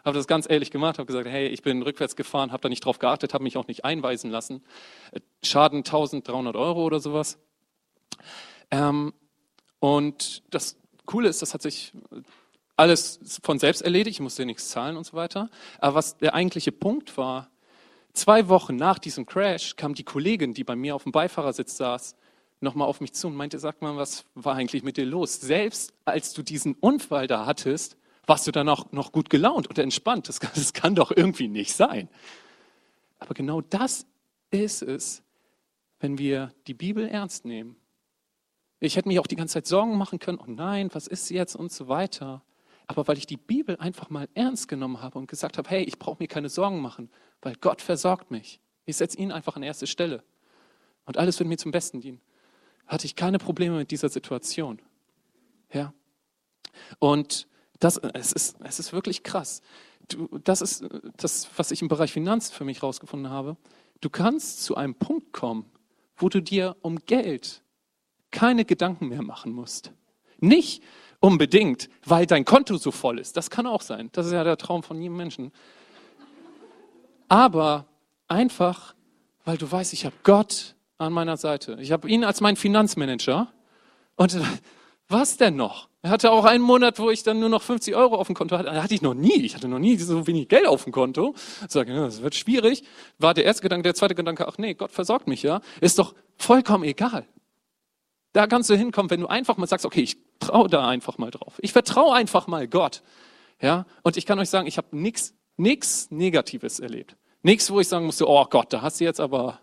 Habe 0.06 0.18
das 0.18 0.28
ganz 0.28 0.50
ehrlich 0.50 0.72
gemacht, 0.72 0.98
habe 0.98 1.08
gesagt, 1.08 1.28
hey, 1.28 1.48
ich 1.48 1.64
bin 1.64 1.82
rückwärts 1.82 2.16
gefahren, 2.16 2.54
habe 2.54 2.62
da 2.62 2.70
nicht 2.70 2.86
drauf 2.86 3.00
geachtet, 3.00 3.34
habe 3.34 3.44
mich 3.44 3.58
auch 3.58 3.68
nicht 3.68 3.84
einweisen 3.84 4.32
lassen. 4.32 4.64
Schaden 5.44 5.80
1300 5.80 6.56
Euro 6.56 6.86
oder 6.86 7.02
sowas. 7.02 7.38
Ähm, 8.72 9.14
und 9.80 10.44
das 10.54 10.78
Coole 11.06 11.28
ist, 11.28 11.42
das 11.42 11.54
hat 11.54 11.62
sich 11.62 11.92
alles 12.78 13.20
von 13.44 13.60
selbst 13.60 13.82
erledigt, 13.82 14.18
ich 14.18 14.22
musste 14.22 14.46
nichts 14.46 14.70
zahlen 14.70 14.96
und 14.96 15.06
so 15.06 15.18
weiter. 15.18 15.50
Aber 15.80 15.96
was 15.96 16.18
der 16.18 16.34
eigentliche 16.34 16.72
Punkt 16.72 17.18
war, 17.18 17.50
zwei 18.14 18.48
Wochen 18.48 18.76
nach 18.76 19.00
diesem 19.00 19.26
Crash 19.26 19.76
kam 19.76 19.94
die 19.94 20.04
Kollegin, 20.04 20.54
die 20.54 20.64
bei 20.64 20.76
mir 20.76 20.96
auf 20.96 21.04
dem 21.04 21.12
Beifahrersitz 21.12 21.78
saß, 21.78 22.16
nochmal 22.62 22.88
auf 22.88 23.02
mich 23.02 23.14
zu 23.14 23.28
und 23.28 23.36
meinte, 23.36 23.60
sag 23.60 23.82
mal, 23.82 23.98
was 23.98 24.26
war 24.36 24.56
eigentlich 24.56 24.84
mit 24.84 24.98
dir 24.98 25.06
los? 25.06 25.42
Selbst 25.42 25.94
als 26.06 26.34
du 26.34 26.44
diesen 26.44 26.76
Unfall 26.76 27.28
da 27.28 27.46
hattest, 27.46 27.98
warst 28.26 28.46
du 28.46 28.52
dann 28.52 28.70
auch 28.70 28.92
noch 28.92 29.12
gut 29.12 29.30
gelaunt 29.30 29.68
und 29.68 29.78
entspannt. 29.80 30.28
Das 30.30 30.40
kann, 30.40 30.52
das 30.56 30.74
kann 30.74 30.96
doch 30.96 31.12
irgendwie 31.16 31.48
nicht 31.48 31.74
sein. 31.74 32.10
Aber 33.20 33.34
genau 33.34 33.62
das 33.62 34.06
ist 34.52 34.82
es, 34.82 35.24
wenn 36.00 36.18
wir 36.18 36.54
die 36.68 36.74
Bibel 36.74 37.08
ernst 37.08 37.46
nehmen. 37.46 37.76
Ich 38.80 38.96
hätte 38.96 39.08
mich 39.08 39.20
auch 39.20 39.28
die 39.28 39.36
ganze 39.36 39.56
Zeit 39.56 39.66
Sorgen 39.66 39.98
machen 39.98 40.20
können, 40.20 40.38
oh 40.40 40.46
nein, 40.48 40.90
was 40.94 41.08
ist 41.08 41.30
jetzt 41.30 41.56
und 41.56 41.72
so 41.72 41.88
weiter. 41.88 42.44
Aber 42.88 43.08
weil 43.08 43.18
ich 43.18 43.28
die 43.28 43.38
Bibel 43.38 43.76
einfach 43.78 44.10
mal 44.10 44.30
ernst 44.34 44.68
genommen 44.68 45.02
habe 45.02 45.20
und 45.20 45.28
gesagt 45.28 45.58
habe, 45.58 45.70
hey, 45.70 45.84
ich 45.84 46.00
brauche 46.00 46.18
mir 46.24 46.28
keine 46.28 46.50
Sorgen 46.50 46.82
machen, 46.82 47.10
weil 47.42 47.56
Gott 47.56 47.82
versorgt 47.82 48.32
mich. 48.32 48.62
Ich 48.86 48.96
setze 48.96 49.18
ihn 49.18 49.32
einfach 49.32 49.58
an 49.58 49.64
erste 49.64 49.88
Stelle. 49.88 50.24
Und 51.06 51.18
alles 51.18 51.38
wird 51.40 51.50
mir 51.50 51.58
zum 51.58 51.72
Besten 51.72 52.00
dienen. 52.00 52.22
Hatte 52.88 53.06
ich 53.06 53.16
keine 53.16 53.38
Probleme 53.38 53.78
mit 53.78 53.92
dieser 53.92 54.08
Situation. 54.08 54.82
Ja. 55.74 55.94
Und 57.00 57.48
das, 57.80 57.98
es 57.98 58.32
ist, 58.32 58.58
es 58.64 58.80
ist 58.80 58.94
wirklich 58.94 59.24
krass. 59.24 59.62
Du, 60.08 60.40
das 60.44 60.62
ist 60.62 60.86
das, 61.18 61.50
was 61.58 61.72
ich 61.72 61.82
im 61.82 61.90
Bereich 61.90 62.14
Finanzen 62.14 62.54
für 62.54 62.64
mich 62.64 62.82
herausgefunden 62.82 63.30
habe. 63.30 63.58
Du 64.00 64.10
kannst 64.10 64.64
zu 64.64 64.76
einem 64.76 64.96
Punkt 64.96 65.34
kommen, 65.34 65.66
wo 66.16 66.30
du 66.30 66.42
dir 66.42 66.78
um 66.82 67.00
Geld 67.00 67.62
keine 68.32 68.64
Gedanken 68.64 69.10
mehr 69.10 69.22
machen 69.22 69.52
musst. 69.52 69.92
Nicht, 70.40 70.84
unbedingt, 71.20 71.90
weil 72.06 72.26
dein 72.26 72.46
Konto 72.46 72.78
so 72.78 72.92
voll 72.92 73.20
ist. 73.20 73.38
Das 73.38 73.50
kann 73.50 73.68
auch 73.68 73.82
sein. 73.82 74.10
Das 74.14 74.26
ist 74.26 74.34
ja 74.34 74.44
der 74.44 74.58
Traum 74.58 74.84
von 74.84 75.02
jedem 75.02 75.18
Menschen. 75.18 75.52
Aber 77.28 77.86
einfach, 78.28 78.96
weil 79.44 79.58
du 79.58 79.70
weißt, 79.70 79.94
ich 79.94 80.06
habe 80.06 80.16
Gott 80.24 80.76
an 80.98 81.14
meiner 81.14 81.38
Seite. 81.38 81.78
Ich 81.80 81.92
habe 81.92 82.10
ihn 82.10 82.24
als 82.24 82.42
mein 82.42 82.56
Finanzmanager. 82.56 83.52
Und 84.16 84.38
was 85.08 85.38
denn 85.38 85.56
noch? 85.56 85.90
Er 86.02 86.12
hatte 86.12 86.32
auch 86.32 86.46
einen 86.46 86.64
Monat, 86.64 87.00
wo 87.00 87.10
ich 87.10 87.24
dann 87.24 87.40
nur 87.40 87.50
noch 87.50 87.62
50 87.62 87.96
Euro 87.96 88.16
auf 88.16 88.28
dem 88.28 88.36
Konto 88.36 88.58
hatte. 88.58 88.72
Hatte 88.82 88.94
ich 88.94 89.02
noch 89.02 89.14
nie. 89.14 89.42
Ich 89.42 89.56
hatte 89.56 89.68
noch 89.68 89.80
nie 89.80 89.98
so 89.98 90.26
wenig 90.26 90.48
Geld 90.48 90.68
auf 90.68 90.84
dem 90.84 90.94
Konto. 90.94 91.36
Ja, 91.70 91.84
das 91.84 92.22
wird 92.22 92.36
schwierig. 92.36 92.84
War 93.18 93.34
der 93.34 93.44
erste 93.44 93.64
Gedanke, 93.64 93.84
der 93.84 93.96
zweite 93.96 94.16
Gedanke, 94.16 94.48
ach 94.48 94.58
nee, 94.58 94.74
Gott 94.74 94.92
versorgt 94.92 95.28
mich 95.28 95.44
ja. 95.44 95.62
Ist 95.82 96.00
doch 96.00 96.14
vollkommen 96.38 96.84
egal. 96.84 97.26
Da 98.38 98.46
kannst 98.46 98.70
du 98.70 98.76
hinkommen, 98.76 99.10
wenn 99.10 99.22
du 99.22 99.26
einfach 99.26 99.58
mal 99.58 99.66
sagst, 99.66 99.84
okay, 99.84 100.02
ich 100.02 100.16
traue 100.38 100.70
da 100.70 100.88
einfach 100.88 101.18
mal 101.18 101.32
drauf. 101.32 101.56
Ich 101.58 101.74
vertraue 101.74 102.14
einfach 102.14 102.46
mal 102.46 102.68
Gott. 102.68 103.02
Ja, 103.60 103.88
und 104.04 104.16
ich 104.16 104.28
kann 104.28 104.38
euch 104.38 104.52
sagen, 104.52 104.68
ich 104.68 104.78
habe 104.78 104.96
nichts 104.96 105.34
nichts 105.56 106.12
Negatives 106.12 106.80
erlebt. 106.80 107.16
Nichts, 107.42 107.72
wo 107.72 107.80
ich 107.80 107.88
sagen 107.88 108.06
musste, 108.06 108.30
oh 108.30 108.46
Gott, 108.46 108.72
da 108.72 108.84
hast 108.84 109.00
du 109.00 109.06
jetzt 109.06 109.20
aber, 109.20 109.60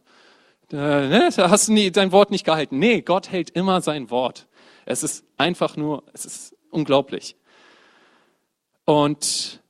äh, 0.72 0.75
ne, 0.77 1.29
da 1.37 1.51
hast 1.51 1.68
du 1.68 1.72
nie, 1.72 1.92
dein 1.92 2.11
Wort 2.11 2.33
nicht 2.33 2.44
gehalten. 2.44 2.81
Nee, 2.81 3.03
Gott 3.03 3.31
hält 3.31 3.51
immer 3.51 3.81
sein 3.81 4.11
Wort. 4.11 4.49
Es 4.87 5.05
ist 5.05 5.25
einfach 5.37 5.77
nur, 5.77 6.03
es 6.12 6.25
ist 6.25 6.57
unglaublich. 6.70 7.37
Und 8.87 9.62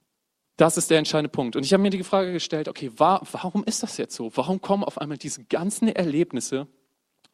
das 0.56 0.78
ist 0.78 0.90
der 0.90 0.96
entscheidende 0.96 1.28
Punkt. 1.28 1.56
Und 1.56 1.66
ich 1.66 1.74
habe 1.74 1.82
mir 1.82 1.90
die 1.90 2.02
Frage 2.04 2.32
gestellt, 2.32 2.68
okay, 2.68 2.90
warum 2.96 3.64
ist 3.64 3.82
das 3.82 3.98
jetzt 3.98 4.14
so? 4.16 4.34
Warum 4.34 4.62
kommen 4.62 4.82
auf 4.82 4.96
einmal 4.96 5.18
diese 5.18 5.44
ganzen 5.44 5.88
Erlebnisse 5.88 6.68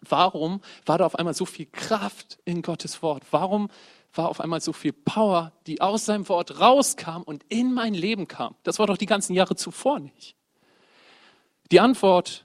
Warum 0.09 0.61
war 0.87 0.99
da 0.99 1.07
auf 1.07 1.17
einmal 1.17 1.35
so 1.35 1.45
viel 1.45 1.67
Kraft 1.67 2.39
in 2.45 2.63
Gottes 2.63 3.03
Wort? 3.03 3.23
Warum 3.31 3.69
war 4.15 4.29
auf 4.29 4.41
einmal 4.41 4.61
so 4.61 4.73
viel 4.73 4.93
Power, 4.93 5.53
die 5.67 5.81
aus 5.81 6.07
seinem 6.07 6.29
Wort 6.29 6.61
rauskam 6.61 7.23
und 7.23 7.45
in 7.49 7.73
mein 7.73 7.95
Leben 7.95 8.29
kam? 8.29 8.55
Das 8.63 8.79
war 8.79 8.87
doch 8.87 8.97
die 8.97 9.07
ganzen 9.07 9.35
Jahre 9.35 9.57
zuvor 9.57 10.01
nicht. 10.01 10.35
Die 11.71 11.81
Antwort, 11.81 12.45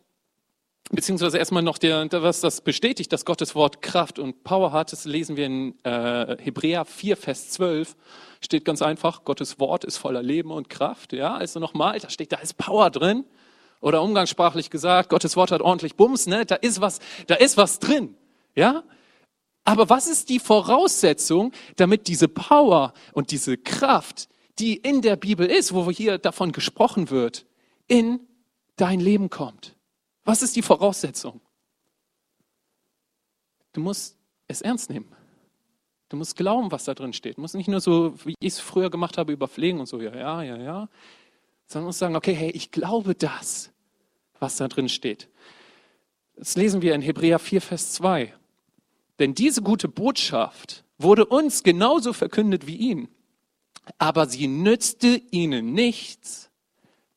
beziehungsweise 0.91 1.39
erstmal 1.39 1.63
noch 1.63 1.79
der, 1.79 2.07
was 2.11 2.41
das 2.41 2.61
bestätigt, 2.61 3.11
dass 3.11 3.25
Gottes 3.25 3.55
Wort 3.55 3.81
Kraft 3.81 4.19
und 4.19 4.43
Power 4.43 4.71
hat, 4.71 4.91
das 4.91 5.05
lesen 5.05 5.35
wir 5.35 5.47
in 5.47 5.83
äh, 5.83 6.37
Hebräer 6.39 6.85
4, 6.85 7.17
Vers 7.17 7.49
12. 7.51 7.95
Steht 8.41 8.65
ganz 8.65 8.83
einfach, 8.83 9.23
Gottes 9.23 9.59
Wort 9.59 9.83
ist 9.83 9.97
voller 9.97 10.21
Leben 10.21 10.51
und 10.51 10.69
Kraft. 10.69 11.13
Ja, 11.13 11.35
also 11.35 11.59
nochmal, 11.59 11.99
da 11.99 12.09
steht, 12.09 12.31
da 12.31 12.37
ist 12.37 12.57
Power 12.57 12.91
drin. 12.91 13.25
Oder 13.85 14.01
umgangssprachlich 14.01 14.71
gesagt, 14.71 15.09
Gottes 15.09 15.35
Wort 15.35 15.51
hat 15.51 15.61
ordentlich 15.61 15.95
Bums, 15.95 16.25
ne? 16.25 16.43
Da 16.43 16.55
ist 16.55 16.81
was, 16.81 16.97
da 17.27 17.35
ist 17.35 17.55
was 17.55 17.77
drin. 17.77 18.15
Ja? 18.55 18.83
Aber 19.63 19.91
was 19.91 20.07
ist 20.07 20.29
die 20.29 20.39
Voraussetzung, 20.39 21.51
damit 21.75 22.07
diese 22.07 22.27
Power 22.27 22.93
und 23.13 23.29
diese 23.29 23.59
Kraft, 23.59 24.27
die 24.57 24.75
in 24.75 25.03
der 25.03 25.17
Bibel 25.17 25.45
ist, 25.45 25.71
wo 25.71 25.91
hier 25.91 26.17
davon 26.17 26.51
gesprochen 26.51 27.11
wird, 27.11 27.45
in 27.87 28.21
dein 28.75 28.99
Leben 28.99 29.29
kommt? 29.29 29.75
Was 30.23 30.41
ist 30.41 30.55
die 30.55 30.63
Voraussetzung? 30.63 31.39
Du 33.73 33.81
musst 33.81 34.17
es 34.47 34.61
ernst 34.63 34.89
nehmen. 34.89 35.11
Du 36.09 36.17
musst 36.17 36.35
glauben, 36.35 36.71
was 36.71 36.85
da 36.85 36.95
drin 36.95 37.13
steht. 37.13 37.37
Du 37.37 37.41
musst 37.41 37.53
nicht 37.53 37.67
nur 37.67 37.81
so, 37.81 38.15
wie 38.25 38.33
ich 38.39 38.53
es 38.53 38.59
früher 38.59 38.89
gemacht 38.89 39.19
habe, 39.19 39.31
überpflegen 39.31 39.79
und 39.79 39.85
so, 39.85 40.01
ja, 40.01 40.15
ja, 40.15 40.41
ja, 40.41 40.57
ja 40.57 40.89
sondern 41.67 41.87
muss 41.87 41.99
sagen, 41.99 42.15
okay, 42.15 42.33
hey, 42.33 42.51
ich 42.51 42.71
glaube 42.71 43.15
das, 43.15 43.71
was 44.45 44.57
da 44.57 44.67
drin 44.67 44.89
steht. 44.89 45.27
Das 46.35 46.55
lesen 46.55 46.83
wir 46.83 46.93
in 46.93 47.01
Hebräer 47.01 47.39
4, 47.39 47.61
Vers 47.61 47.93
2. 47.93 48.31
Denn 49.17 49.33
diese 49.33 49.63
gute 49.63 49.87
Botschaft 49.87 50.83
wurde 50.99 51.25
uns 51.25 51.63
genauso 51.63 52.13
verkündet 52.13 52.67
wie 52.67 52.75
ihnen. 52.75 53.07
Aber 53.97 54.27
sie 54.27 54.47
nützte 54.47 55.19
ihnen 55.31 55.73
nichts, 55.73 56.51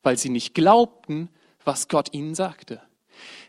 weil 0.01 0.17
sie 0.17 0.29
nicht 0.29 0.55
glaubten, 0.55 1.29
was 1.63 1.87
Gott 1.87 2.13
ihnen 2.15 2.33
sagte. 2.33 2.81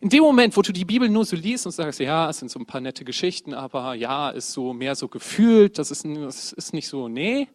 In 0.02 0.10
dem 0.10 0.22
Moment, 0.22 0.58
wo 0.58 0.62
du 0.62 0.72
die 0.72 0.84
Bibel 0.84 1.08
nur 1.08 1.24
so 1.24 1.36
liest 1.36 1.64
und 1.64 1.72
sagst, 1.72 2.00
ja, 2.00 2.28
es 2.28 2.38
sind 2.38 2.50
so 2.50 2.58
ein 2.58 2.66
paar 2.66 2.82
nette 2.82 3.04
Geschichten, 3.04 3.54
aber 3.54 3.94
ja, 3.94 4.28
ist 4.28 4.52
so 4.52 4.74
mehr 4.74 4.94
so 4.94 5.08
gefühlt, 5.08 5.78
das 5.78 5.90
ist, 5.90 6.04
das 6.04 6.52
ist 6.52 6.74
nicht 6.74 6.88
so, 6.88 7.08
nee. 7.08 7.48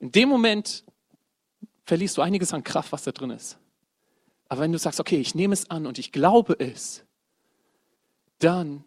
In 0.00 0.10
dem 0.10 0.28
Moment 0.28 0.84
verlierst 1.84 2.16
du 2.16 2.22
einiges 2.22 2.52
an 2.52 2.64
Kraft, 2.64 2.90
was 2.90 3.04
da 3.04 3.12
drin 3.12 3.30
ist. 3.30 3.56
Aber 4.48 4.62
wenn 4.62 4.72
du 4.72 4.78
sagst, 4.78 5.00
okay, 5.00 5.18
ich 5.18 5.34
nehme 5.34 5.54
es 5.54 5.70
an 5.70 5.86
und 5.86 5.98
ich 5.98 6.12
glaube 6.12 6.56
es, 6.58 7.04
dann 8.38 8.84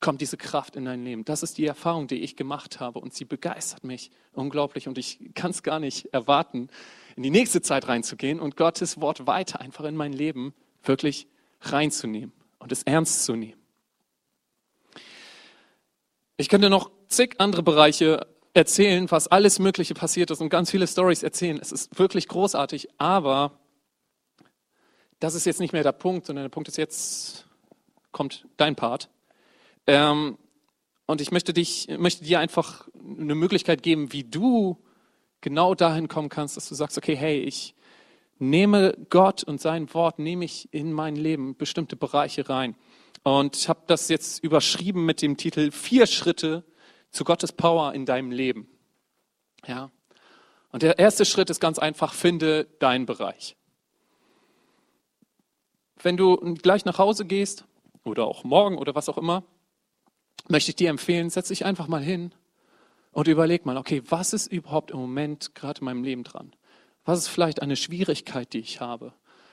kommt 0.00 0.20
diese 0.20 0.36
Kraft 0.36 0.76
in 0.76 0.84
dein 0.84 1.04
Leben. 1.04 1.24
Das 1.24 1.42
ist 1.42 1.58
die 1.58 1.66
Erfahrung, 1.66 2.06
die 2.06 2.16
ich 2.16 2.36
gemacht 2.36 2.80
habe 2.80 2.98
und 2.98 3.14
sie 3.14 3.24
begeistert 3.24 3.82
mich 3.82 4.10
unglaublich 4.32 4.88
und 4.88 4.98
ich 4.98 5.18
kann 5.34 5.50
es 5.50 5.62
gar 5.62 5.80
nicht 5.80 6.12
erwarten, 6.12 6.68
in 7.16 7.22
die 7.22 7.30
nächste 7.30 7.62
Zeit 7.62 7.88
reinzugehen 7.88 8.38
und 8.38 8.56
Gottes 8.56 9.00
Wort 9.00 9.26
weiter 9.26 9.60
einfach 9.60 9.84
in 9.84 9.96
mein 9.96 10.12
Leben 10.12 10.54
wirklich 10.82 11.26
reinzunehmen 11.62 12.32
und 12.58 12.72
es 12.72 12.82
ernst 12.82 13.24
zu 13.24 13.34
nehmen. 13.34 13.60
Ich 16.36 16.50
könnte 16.50 16.68
noch 16.68 16.90
zig 17.08 17.36
andere 17.38 17.62
Bereiche 17.62 18.26
erzählen, 18.52 19.10
was 19.10 19.28
alles 19.28 19.58
Mögliche 19.58 19.94
passiert 19.94 20.30
ist 20.30 20.42
und 20.42 20.50
ganz 20.50 20.70
viele 20.70 20.86
Stories 20.86 21.22
erzählen. 21.22 21.58
Es 21.60 21.72
ist 21.72 21.98
wirklich 21.98 22.28
großartig, 22.28 22.88
aber 22.98 23.58
das 25.20 25.34
ist 25.34 25.46
jetzt 25.46 25.60
nicht 25.60 25.72
mehr 25.72 25.82
der 25.82 25.92
Punkt, 25.92 26.26
sondern 26.26 26.44
der 26.44 26.50
Punkt 26.50 26.68
ist 26.68 26.76
jetzt, 26.76 27.46
kommt 28.12 28.46
dein 28.56 28.76
Part. 28.76 29.08
Ähm, 29.86 30.38
und 31.06 31.20
ich 31.20 31.30
möchte, 31.30 31.52
dich, 31.52 31.88
möchte 31.98 32.24
dir 32.24 32.40
einfach 32.40 32.88
eine 32.94 33.34
Möglichkeit 33.34 33.82
geben, 33.82 34.12
wie 34.12 34.24
du 34.24 34.82
genau 35.40 35.74
dahin 35.74 36.08
kommen 36.08 36.28
kannst, 36.28 36.56
dass 36.56 36.68
du 36.68 36.74
sagst, 36.74 36.98
okay, 36.98 37.16
hey, 37.16 37.40
ich 37.40 37.74
nehme 38.38 38.96
Gott 39.08 39.44
und 39.44 39.60
sein 39.60 39.92
Wort, 39.94 40.18
nehme 40.18 40.44
ich 40.44 40.68
in 40.72 40.92
mein 40.92 41.16
Leben 41.16 41.56
bestimmte 41.56 41.96
Bereiche 41.96 42.48
rein. 42.48 42.76
Und 43.22 43.56
ich 43.56 43.68
habe 43.68 43.82
das 43.86 44.08
jetzt 44.08 44.42
überschrieben 44.42 45.04
mit 45.04 45.22
dem 45.22 45.36
Titel 45.36 45.70
Vier 45.70 46.06
Schritte, 46.06 46.64
zu 47.10 47.24
Gottes 47.24 47.52
Power 47.52 47.94
in 47.94 48.04
deinem 48.04 48.30
Leben. 48.30 48.68
Ja. 49.66 49.90
Und 50.70 50.82
der 50.82 50.98
erste 50.98 51.24
Schritt 51.24 51.48
ist 51.48 51.60
ganz 51.60 51.78
einfach, 51.78 52.12
finde 52.12 52.64
deinen 52.78 53.06
Bereich. 53.06 53.56
Wenn 56.02 56.16
du 56.16 56.36
gleich 56.54 56.84
nach 56.84 56.98
Hause 56.98 57.24
gehst 57.24 57.64
oder 58.04 58.24
auch 58.24 58.44
morgen 58.44 58.78
oder 58.78 58.94
was 58.94 59.08
auch 59.08 59.18
immer, 59.18 59.44
möchte 60.48 60.70
ich 60.70 60.76
dir 60.76 60.90
empfehlen, 60.90 61.30
setz 61.30 61.48
dich 61.48 61.64
einfach 61.64 61.88
mal 61.88 62.02
hin 62.02 62.32
und 63.12 63.28
überleg 63.28 63.66
mal, 63.66 63.76
okay, 63.76 64.02
was 64.08 64.32
ist 64.32 64.46
überhaupt 64.52 64.90
im 64.90 64.98
Moment 64.98 65.54
gerade 65.54 65.80
in 65.80 65.86
meinem 65.86 66.04
Leben 66.04 66.24
dran? 66.24 66.54
Was 67.04 67.20
ist 67.20 67.28
vielleicht 67.28 67.62
eine 67.62 67.76
Schwierigkeit, 67.76 68.52
die 68.52 68.58
ich 68.58 68.80
habe? 68.80 69.12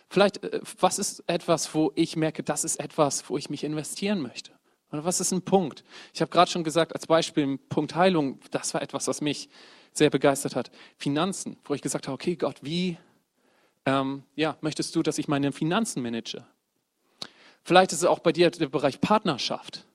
Vielleicht, 0.10 0.44
äh, 0.44 0.60
was 0.80 1.00
ist 1.00 1.24
etwas, 1.28 1.74
wo 1.74 1.92
ich 1.96 2.16
merke, 2.16 2.44
das 2.44 2.64
ist 2.64 2.80
etwas, 2.80 3.30
wo 3.30 3.38
ich 3.38 3.50
mich 3.50 3.64
investieren 3.64 4.22
möchte? 4.22 4.52
Oder 4.92 5.06
was 5.06 5.20
ist 5.20 5.32
ein 5.32 5.42
Punkt? 5.42 5.84
Ich 6.14 6.22
habe 6.22 6.30
gerade 6.30 6.52
schon 6.52 6.64
gesagt, 6.64 6.94
als 6.94 7.08
Beispiel, 7.08 7.58
Punkt 7.58 7.96
Heilung, 7.96 8.40
das 8.52 8.74
war 8.76 8.82
etwas, 8.82 9.08
was 9.08 9.22
mich 9.22 9.50
sehr 9.92 10.10
begeistert 10.10 10.56
hat. 10.56 10.70
Finanzen, 10.98 11.58
wo 11.66 11.74
ich 11.74 11.82
gesagt 11.82 12.08
habe, 12.08 12.14
okay, 12.16 12.36
Gott, 12.36 12.58
wie 12.62 12.98
ähm, 13.86 14.24
ja, 14.36 14.58
möchtest 14.62 14.96
du, 14.96 15.04
dass 15.04 15.18
ich 15.18 15.28
meine 15.28 15.52
Finanzen 15.52 16.02
manage? 16.02 16.46
Vielleicht 17.64 17.92
ist 17.94 18.00
es 18.00 18.06
auch 18.06 18.20
bei 18.20 18.32
dir 18.32 18.52
der 18.52 18.68
Bereich 18.68 19.00
Partnerschaft. 19.00 19.86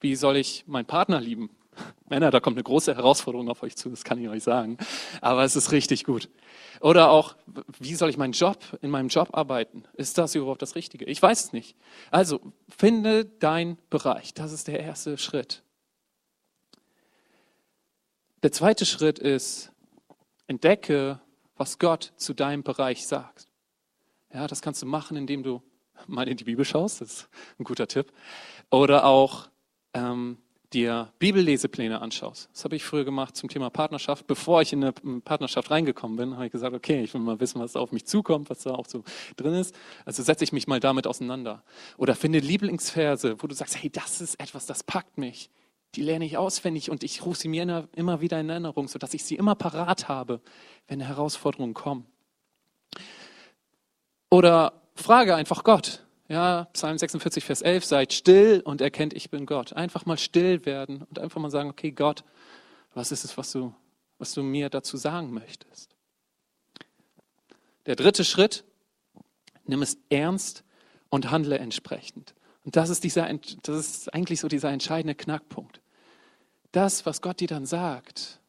Wie 0.00 0.16
soll 0.16 0.36
ich 0.36 0.64
meinen 0.66 0.86
Partner 0.86 1.20
lieben? 1.20 1.50
Männer, 2.08 2.30
da 2.30 2.40
kommt 2.40 2.56
eine 2.56 2.64
große 2.64 2.94
Herausforderung 2.94 3.48
auf 3.48 3.62
euch 3.62 3.76
zu, 3.76 3.90
das 3.90 4.04
kann 4.04 4.20
ich 4.20 4.28
euch 4.28 4.42
sagen. 4.42 4.78
Aber 5.20 5.44
es 5.44 5.56
ist 5.56 5.72
richtig 5.72 6.04
gut. 6.04 6.28
Oder 6.80 7.10
auch, 7.10 7.36
wie 7.78 7.94
soll 7.94 8.10
ich 8.10 8.16
meinen 8.16 8.32
Job, 8.32 8.58
in 8.82 8.90
meinem 8.90 9.08
Job 9.08 9.28
arbeiten? 9.32 9.84
Ist 9.94 10.18
das 10.18 10.34
überhaupt 10.34 10.62
das 10.62 10.74
Richtige? 10.74 11.04
Ich 11.04 11.22
weiß 11.22 11.44
es 11.44 11.52
nicht. 11.52 11.76
Also, 12.10 12.40
finde 12.76 13.24
deinen 13.24 13.78
Bereich. 13.90 14.34
Das 14.34 14.52
ist 14.52 14.68
der 14.68 14.80
erste 14.80 15.18
Schritt. 15.18 15.62
Der 18.42 18.52
zweite 18.52 18.86
Schritt 18.86 19.18
ist, 19.18 19.70
entdecke, 20.46 21.20
was 21.60 21.78
Gott 21.78 22.14
zu 22.16 22.32
deinem 22.32 22.62
Bereich 22.62 23.06
sagt. 23.06 23.46
Ja, 24.32 24.46
das 24.46 24.62
kannst 24.62 24.80
du 24.80 24.86
machen, 24.86 25.18
indem 25.18 25.42
du 25.42 25.62
mal 26.06 26.26
in 26.26 26.38
die 26.38 26.44
Bibel 26.44 26.64
schaust. 26.64 27.02
Das 27.02 27.10
ist 27.10 27.28
ein 27.58 27.64
guter 27.64 27.86
Tipp. 27.86 28.10
Oder 28.70 29.04
auch 29.04 29.48
ähm, 29.92 30.38
dir 30.72 31.12
Bibellesepläne 31.18 32.00
anschaust. 32.00 32.48
Das 32.54 32.64
habe 32.64 32.76
ich 32.76 32.84
früher 32.84 33.04
gemacht 33.04 33.36
zum 33.36 33.50
Thema 33.50 33.68
Partnerschaft. 33.68 34.26
Bevor 34.26 34.62
ich 34.62 34.72
in 34.72 34.82
eine 34.82 35.20
Partnerschaft 35.20 35.70
reingekommen 35.70 36.16
bin, 36.16 36.34
habe 36.36 36.46
ich 36.46 36.52
gesagt, 36.52 36.74
okay, 36.74 37.02
ich 37.02 37.12
will 37.12 37.20
mal 37.20 37.40
wissen, 37.40 37.60
was 37.60 37.76
auf 37.76 37.92
mich 37.92 38.06
zukommt, 38.06 38.48
was 38.48 38.60
da 38.60 38.70
auch 38.70 38.86
so 38.86 39.04
drin 39.36 39.52
ist. 39.52 39.74
Also 40.06 40.22
setze 40.22 40.44
ich 40.44 40.52
mich 40.52 40.66
mal 40.66 40.80
damit 40.80 41.06
auseinander. 41.06 41.62
Oder 41.98 42.14
finde 42.14 42.38
Lieblingsverse, 42.38 43.36
wo 43.42 43.46
du 43.46 43.54
sagst, 43.54 43.76
hey, 43.82 43.90
das 43.90 44.22
ist 44.22 44.40
etwas, 44.40 44.64
das 44.64 44.82
packt 44.82 45.18
mich. 45.18 45.50
Die 45.94 46.02
lerne 46.02 46.24
ich 46.24 46.36
auswendig 46.36 46.90
und 46.90 47.02
ich 47.02 47.24
rufe 47.24 47.40
sie 47.40 47.48
mir 47.48 47.88
immer 47.94 48.20
wieder 48.20 48.38
in 48.38 48.48
Erinnerung, 48.48 48.86
sodass 48.88 49.14
ich 49.14 49.24
sie 49.24 49.34
immer 49.34 49.54
parat 49.54 50.08
habe, 50.08 50.40
wenn 50.86 51.00
Herausforderungen 51.00 51.74
kommen. 51.74 52.06
Oder 54.30 54.80
frage 54.94 55.34
einfach 55.34 55.64
Gott, 55.64 56.04
ja, 56.28 56.68
Psalm 56.72 56.96
46, 56.96 57.44
Vers 57.44 57.60
11, 57.60 57.84
seid 57.84 58.12
still 58.12 58.62
und 58.64 58.80
erkennt, 58.80 59.14
ich 59.14 59.30
bin 59.30 59.46
Gott. 59.46 59.72
Einfach 59.72 60.06
mal 60.06 60.16
still 60.16 60.64
werden 60.64 61.02
und 61.02 61.18
einfach 61.18 61.40
mal 61.40 61.50
sagen, 61.50 61.70
okay, 61.70 61.90
Gott, 61.90 62.22
was 62.94 63.10
ist 63.10 63.24
es, 63.24 63.36
was 63.36 63.50
du, 63.50 63.74
was 64.18 64.32
du 64.32 64.44
mir 64.44 64.68
dazu 64.70 64.96
sagen 64.96 65.32
möchtest? 65.32 65.96
Der 67.86 67.96
dritte 67.96 68.24
Schritt, 68.24 68.64
nimm 69.64 69.82
es 69.82 69.98
ernst 70.08 70.62
und 71.08 71.32
handle 71.32 71.58
entsprechend. 71.58 72.34
Und 72.64 72.76
das 72.76 72.90
ist, 72.90 73.04
dieser, 73.04 73.32
das 73.62 73.76
ist 73.76 74.14
eigentlich 74.14 74.40
so 74.40 74.48
dieser 74.48 74.70
entscheidende 74.70 75.14
Knackpunkt. 75.14 75.80
Das, 76.72 77.06
was 77.06 77.20
Gott 77.20 77.40
dir 77.40 77.48
dann 77.48 77.66
sagt, 77.66 78.40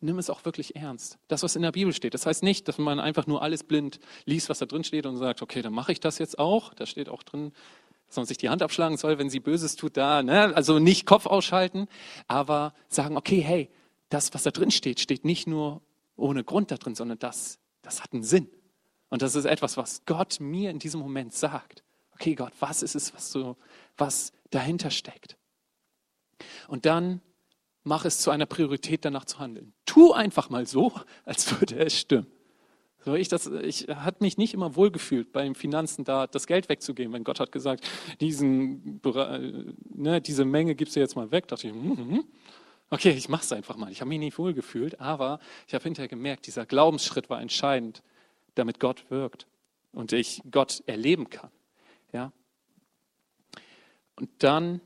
nimm 0.00 0.18
es 0.18 0.30
auch 0.30 0.44
wirklich 0.44 0.76
ernst. 0.76 1.18
Das, 1.28 1.42
was 1.42 1.56
in 1.56 1.62
der 1.62 1.72
Bibel 1.72 1.92
steht. 1.92 2.14
Das 2.14 2.26
heißt 2.26 2.42
nicht, 2.42 2.68
dass 2.68 2.78
man 2.78 3.00
einfach 3.00 3.26
nur 3.26 3.42
alles 3.42 3.64
blind 3.64 4.00
liest, 4.24 4.48
was 4.48 4.58
da 4.58 4.66
drin 4.66 4.84
steht 4.84 5.06
und 5.06 5.16
sagt, 5.16 5.42
okay, 5.42 5.62
dann 5.62 5.72
mache 5.72 5.92
ich 5.92 6.00
das 6.00 6.18
jetzt 6.18 6.38
auch. 6.38 6.74
Da 6.74 6.86
steht 6.86 7.08
auch 7.08 7.22
drin, 7.22 7.52
dass 8.06 8.16
man 8.16 8.26
sich 8.26 8.38
die 8.38 8.48
Hand 8.48 8.62
abschlagen 8.62 8.96
soll, 8.96 9.18
wenn 9.18 9.30
sie 9.30 9.40
Böses 9.40 9.76
tut, 9.76 9.96
da. 9.96 10.22
Ne? 10.22 10.54
Also 10.56 10.78
nicht 10.78 11.06
Kopf 11.06 11.26
ausschalten, 11.26 11.88
aber 12.26 12.74
sagen, 12.88 13.16
okay, 13.16 13.40
hey, 13.40 13.70
das, 14.08 14.32
was 14.32 14.42
da 14.42 14.50
drin 14.50 14.70
steht, 14.70 15.00
steht 15.00 15.24
nicht 15.24 15.46
nur 15.46 15.82
ohne 16.16 16.42
Grund 16.42 16.70
da 16.70 16.76
drin, 16.76 16.94
sondern 16.94 17.18
das, 17.18 17.58
das 17.82 18.02
hat 18.02 18.12
einen 18.12 18.22
Sinn. 18.22 18.48
Und 19.10 19.22
das 19.22 19.34
ist 19.34 19.44
etwas, 19.44 19.76
was 19.76 20.04
Gott 20.06 20.40
mir 20.40 20.70
in 20.70 20.78
diesem 20.78 21.00
Moment 21.00 21.34
sagt. 21.34 21.82
Okay, 22.20 22.34
Gott, 22.34 22.52
was 22.58 22.82
ist 22.82 22.96
es, 22.96 23.14
was, 23.14 23.30
so, 23.30 23.56
was 23.96 24.32
dahinter 24.50 24.90
steckt? 24.90 25.36
Und 26.66 26.84
dann 26.84 27.20
mach 27.84 28.04
es 28.04 28.18
zu 28.18 28.30
einer 28.30 28.46
Priorität, 28.46 29.04
danach 29.04 29.24
zu 29.24 29.38
handeln. 29.38 29.72
Tu 29.86 30.12
einfach 30.12 30.50
mal 30.50 30.66
so, 30.66 30.92
als 31.24 31.60
würde 31.60 31.78
es 31.78 31.96
stimmen. 31.98 32.26
So, 33.04 33.14
ich, 33.14 33.28
das, 33.28 33.46
ich 33.46 33.86
hat 33.88 34.20
mich 34.20 34.36
nicht 34.36 34.52
immer 34.52 34.74
wohlgefühlt, 34.74 35.32
beim 35.32 35.54
Finanzen 35.54 36.04
da 36.04 36.26
das 36.26 36.48
Geld 36.48 36.68
wegzugeben. 36.68 37.12
Wenn 37.12 37.22
Gott 37.22 37.38
hat 37.38 37.52
gesagt, 37.52 37.88
diesen, 38.20 39.00
ne, 39.94 40.20
diese 40.20 40.44
Menge 40.44 40.74
gibst 40.74 40.96
du 40.96 41.00
jetzt 41.00 41.14
mal 41.14 41.30
weg, 41.30 41.46
dachte 41.46 41.68
ich, 41.68 41.72
mm 41.72 41.92
-hmm. 41.92 42.24
okay, 42.90 43.10
ich 43.10 43.28
mache 43.28 43.44
es 43.44 43.52
einfach 43.52 43.76
mal. 43.76 43.92
Ich 43.92 44.00
habe 44.00 44.08
mich 44.08 44.18
nicht 44.18 44.36
wohlgefühlt, 44.36 45.00
aber 45.00 45.38
ich 45.68 45.74
habe 45.74 45.84
hinterher 45.84 46.08
gemerkt, 46.08 46.48
dieser 46.48 46.66
Glaubensschritt 46.66 47.30
war 47.30 47.40
entscheidend, 47.40 48.02
damit 48.56 48.80
Gott 48.80 49.08
wirkt 49.10 49.46
und 49.92 50.12
ich 50.12 50.42
Gott 50.50 50.82
erleben 50.86 51.30
kann. 51.30 51.50
Ja? 52.12 52.32
Und 54.16 54.30
dann 54.38 54.80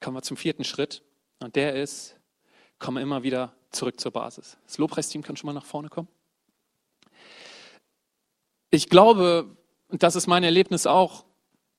kommen 0.00 0.16
wir 0.16 0.22
zum 0.22 0.36
vierten 0.36 0.64
Schritt. 0.64 1.02
Und 1.38 1.56
der 1.56 1.74
ist, 1.74 2.16
komme 2.78 3.00
immer 3.00 3.22
wieder 3.22 3.54
zurück 3.70 4.00
zur 4.00 4.12
Basis. 4.12 4.58
Das 4.66 4.78
Lobpreisteam 4.78 5.22
kann 5.22 5.36
schon 5.36 5.46
mal 5.46 5.52
nach 5.52 5.64
vorne 5.64 5.88
kommen. 5.88 6.08
Ich 8.70 8.88
glaube, 8.88 9.56
und 9.88 10.02
das 10.02 10.16
ist 10.16 10.26
mein 10.26 10.44
Erlebnis 10.44 10.86
auch, 10.86 11.24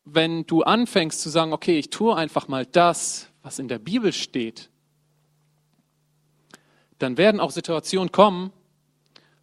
wenn 0.06 0.45
du 0.45 0.63
anfängst 0.63 1.21
zu 1.21 1.30
sagen, 1.30 1.54
okay, 1.54 1.80
ich 1.80 1.89
tue 1.89 2.15
einfach 2.15 2.47
mal 2.47 2.65
das, 2.65 3.30
was 3.41 3.60
in 3.60 3.67
der 3.67 3.80
Bibel 3.80 4.13
steht, 4.13 4.69
dann 6.99 7.17
werden 7.17 7.39
auch 7.39 7.52
Situationen 7.52 8.12
kommen, 8.12 8.52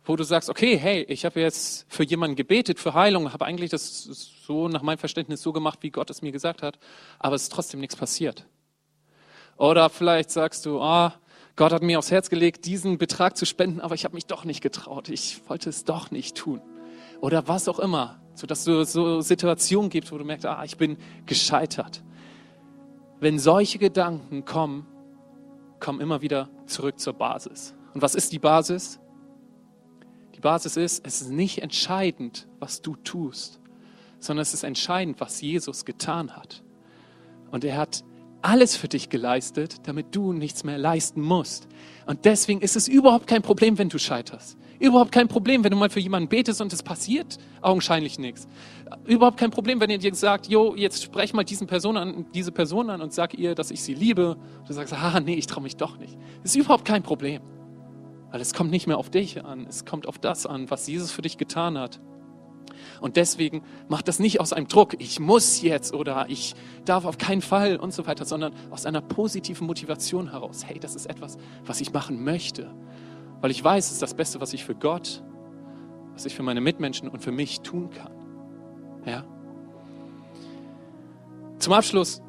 wo 0.04 0.16
du 0.16 0.24
sagst, 0.24 0.48
okay, 0.48 0.76
hey, 0.78 1.02
ich 1.02 1.24
habe 1.24 1.40
jetzt 1.40 1.86
für 1.88 2.04
jemanden 2.04 2.36
gebetet, 2.36 2.78
für 2.78 2.94
Heilung, 2.94 3.32
habe 3.32 3.44
eigentlich 3.44 3.70
das 3.70 4.04
so 4.46 4.68
nach 4.68 4.82
meinem 4.82 4.98
Verständnis 4.98 5.42
so 5.42 5.52
gemacht, 5.52 5.80
wie 5.82 5.90
Gott 5.90 6.10
es 6.10 6.22
mir 6.22 6.32
gesagt 6.32 6.62
hat, 6.62 6.78
aber 7.18 7.36
es 7.36 7.44
ist 7.44 7.52
trotzdem 7.52 7.80
nichts 7.80 7.96
passiert. 7.96 8.46
Oder 9.56 9.90
vielleicht 9.90 10.30
sagst 10.30 10.64
du, 10.64 10.80
ah, 10.80 11.14
Gott 11.54 11.72
hat 11.72 11.82
mir 11.82 11.98
aufs 11.98 12.10
Herz 12.10 12.30
gelegt, 12.30 12.64
diesen 12.64 12.96
Betrag 12.96 13.36
zu 13.36 13.44
spenden, 13.44 13.80
aber 13.80 13.94
ich 13.94 14.04
habe 14.04 14.14
mich 14.14 14.24
doch 14.24 14.46
nicht 14.46 14.62
getraut. 14.62 15.10
Ich 15.10 15.42
wollte 15.48 15.68
es 15.68 15.84
doch 15.84 16.10
nicht 16.10 16.36
tun. 16.36 16.62
Oder 17.20 17.46
was 17.46 17.68
auch 17.68 17.78
immer, 17.78 18.22
sodass 18.34 18.64
du 18.64 18.82
so 18.84 19.20
Situationen 19.20 19.90
gibt, 19.90 20.10
wo 20.10 20.16
du 20.16 20.24
merkst, 20.24 20.46
ah, 20.46 20.64
ich 20.64 20.78
bin 20.78 20.96
gescheitert. 21.26 22.02
Wenn 23.20 23.38
solche 23.38 23.78
Gedanken 23.78 24.46
kommen, 24.46 24.86
komm 25.78 26.00
immer 26.00 26.22
wieder 26.22 26.48
zurück 26.64 26.98
zur 26.98 27.12
Basis. 27.12 27.74
Und 27.92 28.00
was 28.00 28.14
ist 28.14 28.32
die 28.32 28.38
Basis? 28.38 28.98
Die 30.40 30.48
Basis 30.48 30.78
ist, 30.78 31.06
es 31.06 31.20
ist 31.20 31.30
nicht 31.30 31.58
entscheidend, 31.58 32.48
was 32.60 32.80
du 32.80 32.96
tust, 32.96 33.60
sondern 34.20 34.40
es 34.40 34.54
ist 34.54 34.62
entscheidend, 34.62 35.20
was 35.20 35.42
Jesus 35.42 35.84
getan 35.84 36.34
hat. 36.34 36.62
Und 37.50 37.62
er 37.62 37.76
hat 37.76 38.04
alles 38.40 38.74
für 38.74 38.88
dich 38.88 39.10
geleistet, 39.10 39.86
damit 39.86 40.16
du 40.16 40.32
nichts 40.32 40.64
mehr 40.64 40.78
leisten 40.78 41.20
musst. 41.20 41.68
Und 42.06 42.24
deswegen 42.24 42.62
ist 42.62 42.74
es 42.74 42.88
überhaupt 42.88 43.26
kein 43.26 43.42
Problem, 43.42 43.76
wenn 43.76 43.90
du 43.90 43.98
scheiterst. 43.98 44.56
Überhaupt 44.78 45.12
kein 45.12 45.28
Problem, 45.28 45.62
wenn 45.62 45.72
du 45.72 45.76
mal 45.76 45.90
für 45.90 46.00
jemanden 46.00 46.30
betest 46.30 46.62
und 46.62 46.72
es 46.72 46.82
passiert 46.82 47.36
augenscheinlich 47.60 48.18
nichts. 48.18 48.48
Überhaupt 49.04 49.36
kein 49.36 49.50
Problem, 49.50 49.78
wenn 49.78 49.90
ihr 49.90 49.98
dir 49.98 50.14
sagt, 50.14 50.46
jo, 50.46 50.74
jetzt 50.74 51.02
sprech 51.02 51.34
mal 51.34 51.44
diesen 51.44 51.66
Person 51.66 51.98
an, 51.98 52.24
diese 52.32 52.50
Person 52.50 52.88
an 52.88 53.02
und 53.02 53.12
sag 53.12 53.34
ihr, 53.34 53.54
dass 53.54 53.70
ich 53.70 53.82
sie 53.82 53.92
liebe. 53.92 54.38
Du 54.66 54.72
sagst, 54.72 54.94
ah, 54.94 55.20
nee, 55.20 55.34
ich 55.34 55.46
traue 55.46 55.62
mich 55.62 55.76
doch 55.76 55.98
nicht. 55.98 56.16
Das 56.42 56.52
ist 56.52 56.64
überhaupt 56.64 56.86
kein 56.86 57.02
Problem. 57.02 57.42
Weil 58.30 58.40
es 58.40 58.54
kommt 58.54 58.70
nicht 58.70 58.86
mehr 58.86 58.98
auf 58.98 59.10
dich 59.10 59.44
an, 59.44 59.66
es 59.68 59.84
kommt 59.84 60.06
auf 60.06 60.18
das 60.18 60.46
an, 60.46 60.70
was 60.70 60.86
Jesus 60.86 61.10
für 61.10 61.22
dich 61.22 61.36
getan 61.38 61.76
hat. 61.76 62.00
Und 63.00 63.16
deswegen 63.16 63.62
macht 63.88 64.08
das 64.08 64.18
nicht 64.18 64.40
aus 64.40 64.52
einem 64.52 64.68
Druck, 64.68 64.94
ich 64.98 65.20
muss 65.20 65.62
jetzt 65.62 65.92
oder 65.92 66.26
ich 66.28 66.54
darf 66.84 67.04
auf 67.04 67.18
keinen 67.18 67.42
Fall 67.42 67.76
und 67.76 67.92
so 67.92 68.06
weiter, 68.06 68.24
sondern 68.24 68.52
aus 68.70 68.86
einer 68.86 69.00
positiven 69.00 69.66
Motivation 69.66 70.30
heraus. 70.30 70.64
Hey, 70.66 70.78
das 70.78 70.94
ist 70.94 71.06
etwas, 71.06 71.36
was 71.64 71.80
ich 71.80 71.92
machen 71.92 72.22
möchte. 72.22 72.70
Weil 73.40 73.50
ich 73.50 73.62
weiß, 73.62 73.86
es 73.86 73.92
ist 73.92 74.02
das 74.02 74.14
Beste, 74.14 74.40
was 74.40 74.52
ich 74.52 74.64
für 74.64 74.74
Gott, 74.74 75.22
was 76.12 76.26
ich 76.26 76.34
für 76.34 76.42
meine 76.42 76.60
Mitmenschen 76.60 77.08
und 77.08 77.20
für 77.20 77.32
mich 77.32 77.60
tun 77.60 77.90
kann. 77.90 78.12
Ja? 79.06 79.24
Zum 81.58 81.72
Abschluss 81.72 82.22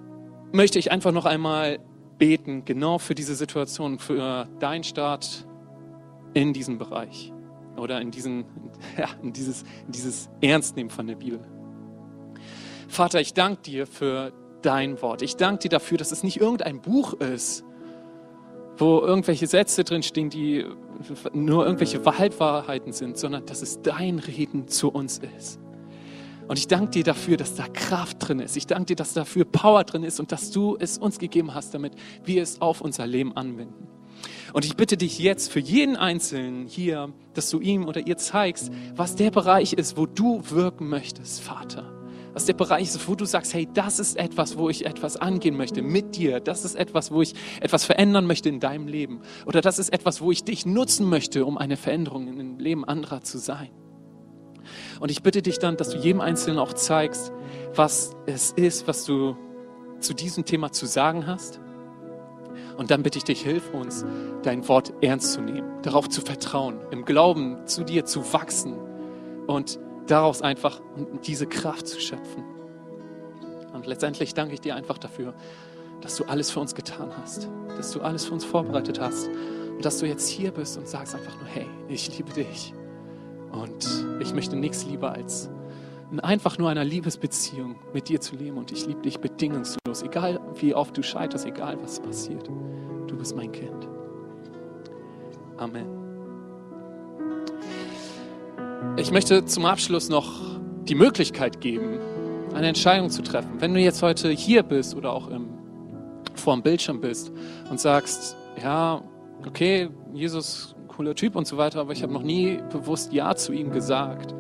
möchte 0.51 0.79
ich 0.79 0.91
einfach 0.91 1.11
noch 1.11 1.25
einmal 1.25 1.79
beten, 2.17 2.65
genau 2.65 2.97
für 2.97 3.15
diese 3.15 3.35
Situation, 3.35 3.99
für 3.99 4.47
deinen 4.59 4.83
Start 4.83 5.47
in 6.33 6.53
diesem 6.53 6.77
Bereich 6.77 7.33
oder 7.77 8.01
in, 8.01 8.11
diesen, 8.11 8.45
ja, 8.97 9.07
in, 9.21 9.33
dieses, 9.33 9.63
in 9.85 9.91
dieses 9.91 10.29
Ernstnehmen 10.41 10.89
von 10.89 11.07
der 11.07 11.15
Bibel. 11.15 11.39
Vater, 12.87 13.21
ich 13.21 13.33
danke 13.33 13.61
dir 13.61 13.87
für 13.87 14.33
dein 14.61 15.01
Wort. 15.01 15.21
Ich 15.21 15.37
danke 15.37 15.63
dir 15.63 15.69
dafür, 15.69 15.97
dass 15.97 16.11
es 16.11 16.23
nicht 16.23 16.39
irgendein 16.39 16.81
Buch 16.81 17.13
ist, 17.13 17.63
wo 18.77 18.99
irgendwelche 18.99 19.47
Sätze 19.47 19.83
drinstehen, 19.83 20.29
die 20.29 20.65
nur 21.33 21.65
irgendwelche 21.65 22.03
Halbwahrheiten 22.03 22.93
sind, 22.93 23.17
sondern 23.17 23.45
dass 23.45 23.61
es 23.61 23.81
dein 23.81 24.19
Reden 24.19 24.67
zu 24.67 24.89
uns 24.89 25.19
ist. 25.37 25.59
Und 26.47 26.57
ich 26.57 26.67
danke 26.67 26.91
dir 26.91 27.03
dafür, 27.03 27.37
dass 27.37 27.55
da 27.55 27.67
Kraft 27.67 28.17
drin 28.19 28.39
ist. 28.39 28.57
Ich 28.57 28.67
danke 28.67 28.87
dir, 28.87 28.95
dass 28.95 29.13
dafür 29.13 29.45
Power 29.45 29.83
drin 29.83 30.03
ist 30.03 30.19
und 30.19 30.31
dass 30.31 30.51
du 30.51 30.75
es 30.79 30.97
uns 30.97 31.17
gegeben 31.17 31.53
hast, 31.53 31.73
damit 31.73 31.93
wir 32.25 32.43
es 32.43 32.59
auf 32.59 32.81
unser 32.81 33.07
Leben 33.07 33.35
anwenden. 33.37 33.87
Und 34.53 34.65
ich 34.65 34.75
bitte 34.75 34.97
dich 34.97 35.19
jetzt 35.19 35.51
für 35.51 35.59
jeden 35.59 35.95
Einzelnen 35.95 36.67
hier, 36.67 37.13
dass 37.33 37.49
du 37.49 37.59
ihm 37.59 37.87
oder 37.87 38.05
ihr 38.05 38.17
zeigst, 38.17 38.71
was 38.95 39.15
der 39.15 39.31
Bereich 39.31 39.73
ist, 39.73 39.97
wo 39.97 40.05
du 40.05 40.41
wirken 40.49 40.89
möchtest, 40.89 41.41
Vater. 41.41 41.91
Was 42.33 42.45
der 42.45 42.53
Bereich 42.53 42.83
ist, 42.83 43.07
wo 43.07 43.15
du 43.15 43.25
sagst, 43.25 43.53
hey, 43.53 43.67
das 43.73 43.99
ist 43.99 44.17
etwas, 44.17 44.57
wo 44.57 44.69
ich 44.69 44.85
etwas 44.85 45.17
angehen 45.17 45.57
möchte 45.57 45.81
mit 45.81 46.15
dir. 46.15 46.39
Das 46.39 46.63
ist 46.63 46.75
etwas, 46.75 47.11
wo 47.11 47.21
ich 47.21 47.33
etwas 47.59 47.83
verändern 47.83 48.25
möchte 48.25 48.47
in 48.47 48.59
deinem 48.59 48.87
Leben. 48.87 49.21
Oder 49.45 49.61
das 49.61 49.79
ist 49.79 49.91
etwas, 49.91 50.21
wo 50.21 50.31
ich 50.31 50.43
dich 50.43 50.65
nutzen 50.65 51.09
möchte, 51.09 51.45
um 51.45 51.57
eine 51.57 51.75
Veränderung 51.75 52.27
in 52.27 52.37
dem 52.37 52.59
Leben 52.59 52.85
anderer 52.85 53.21
zu 53.21 53.37
sein. 53.37 53.69
Und 54.99 55.11
ich 55.11 55.23
bitte 55.23 55.41
dich 55.41 55.59
dann, 55.59 55.75
dass 55.75 55.89
du 55.89 55.97
jedem 55.97 56.21
Einzelnen 56.21 56.59
auch 56.59 56.73
zeigst, 56.73 57.33
was 57.75 58.15
es 58.27 58.51
ist, 58.51 58.87
was 58.87 59.03
du 59.05 59.35
zu 59.99 60.13
diesem 60.13 60.45
Thema 60.45 60.71
zu 60.71 60.85
sagen 60.85 61.27
hast 61.27 61.60
und 62.77 62.91
dann 62.91 63.03
bitte 63.03 63.17
ich 63.17 63.23
dich, 63.23 63.41
hilf 63.41 63.73
uns, 63.73 64.05
dein 64.43 64.67
Wort 64.67 64.93
ernst 65.01 65.33
zu 65.33 65.41
nehmen, 65.41 65.81
darauf 65.81 66.09
zu 66.09 66.21
vertrauen, 66.21 66.79
im 66.91 67.05
Glauben 67.05 67.65
zu 67.67 67.83
dir 67.83 68.05
zu 68.05 68.33
wachsen 68.33 68.75
und 69.47 69.79
daraus 70.07 70.41
einfach 70.41 70.81
diese 71.25 71.47
Kraft 71.47 71.87
zu 71.87 71.99
schöpfen. 71.99 72.43
Und 73.73 73.87
letztendlich 73.87 74.33
danke 74.33 74.53
ich 74.53 74.61
dir 74.61 74.75
einfach 74.75 74.97
dafür, 74.97 75.33
dass 76.01 76.15
du 76.15 76.25
alles 76.25 76.51
für 76.51 76.59
uns 76.59 76.75
getan 76.75 77.11
hast, 77.21 77.47
dass 77.77 77.91
du 77.91 78.01
alles 78.01 78.25
für 78.25 78.33
uns 78.33 78.43
vorbereitet 78.43 78.99
hast 78.99 79.29
und 79.75 79.85
dass 79.85 79.99
du 79.99 80.07
jetzt 80.07 80.27
hier 80.27 80.51
bist 80.51 80.77
und 80.77 80.87
sagst 80.87 81.15
einfach 81.15 81.35
nur, 81.37 81.47
hey, 81.47 81.67
ich 81.87 82.17
liebe 82.17 82.31
dich 82.33 82.73
und 83.51 84.05
ich 84.19 84.33
möchte 84.33 84.55
nichts 84.55 84.85
lieber 84.85 85.11
als 85.11 85.49
einfach 86.19 86.57
nur 86.57 86.69
einer 86.69 86.83
Liebesbeziehung 86.83 87.75
mit 87.93 88.09
dir 88.09 88.19
zu 88.19 88.35
leben 88.35 88.57
und 88.57 88.71
ich 88.71 88.85
liebe 88.85 89.01
dich 89.01 89.19
bedingungslos, 89.19 90.03
egal 90.03 90.39
wie 90.55 90.75
oft 90.75 90.97
du 90.97 91.03
scheiterst, 91.03 91.45
egal 91.45 91.77
was 91.81 92.01
passiert. 92.01 92.49
Du 93.07 93.15
bist 93.17 93.35
mein 93.35 93.51
Kind. 93.51 93.87
Amen. 95.57 95.87
Ich 98.97 99.11
möchte 99.11 99.45
zum 99.45 99.65
Abschluss 99.65 100.09
noch 100.09 100.41
die 100.83 100.95
Möglichkeit 100.95 101.61
geben, 101.61 101.99
eine 102.53 102.67
Entscheidung 102.67 103.09
zu 103.09 103.21
treffen. 103.21 103.51
Wenn 103.59 103.73
du 103.73 103.79
jetzt 103.79 104.01
heute 104.01 104.29
hier 104.29 104.63
bist 104.63 104.95
oder 104.95 105.13
auch 105.13 105.29
im, 105.29 105.47
vor 106.35 106.55
dem 106.55 106.63
Bildschirm 106.63 106.99
bist 106.99 107.31
und 107.69 107.79
sagst, 107.79 108.35
ja, 108.61 109.01
okay, 109.47 109.89
Jesus, 110.13 110.75
cooler 110.87 111.15
Typ 111.15 111.35
und 111.35 111.47
so 111.47 111.57
weiter, 111.57 111.79
aber 111.79 111.93
ich 111.93 112.03
habe 112.03 112.11
noch 112.11 112.23
nie 112.23 112.59
bewusst 112.71 113.13
Ja 113.13 113.35
zu 113.35 113.53
ihm 113.53 113.71
gesagt, 113.71 114.35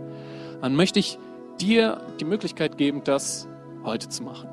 dann 0.61 0.75
möchte 0.75 0.99
ich 0.99 1.17
dir 1.61 2.01
die 2.19 2.25
Möglichkeit 2.25 2.77
geben, 2.77 3.03
das 3.03 3.47
heute 3.83 4.09
zu 4.09 4.23
machen. 4.23 4.49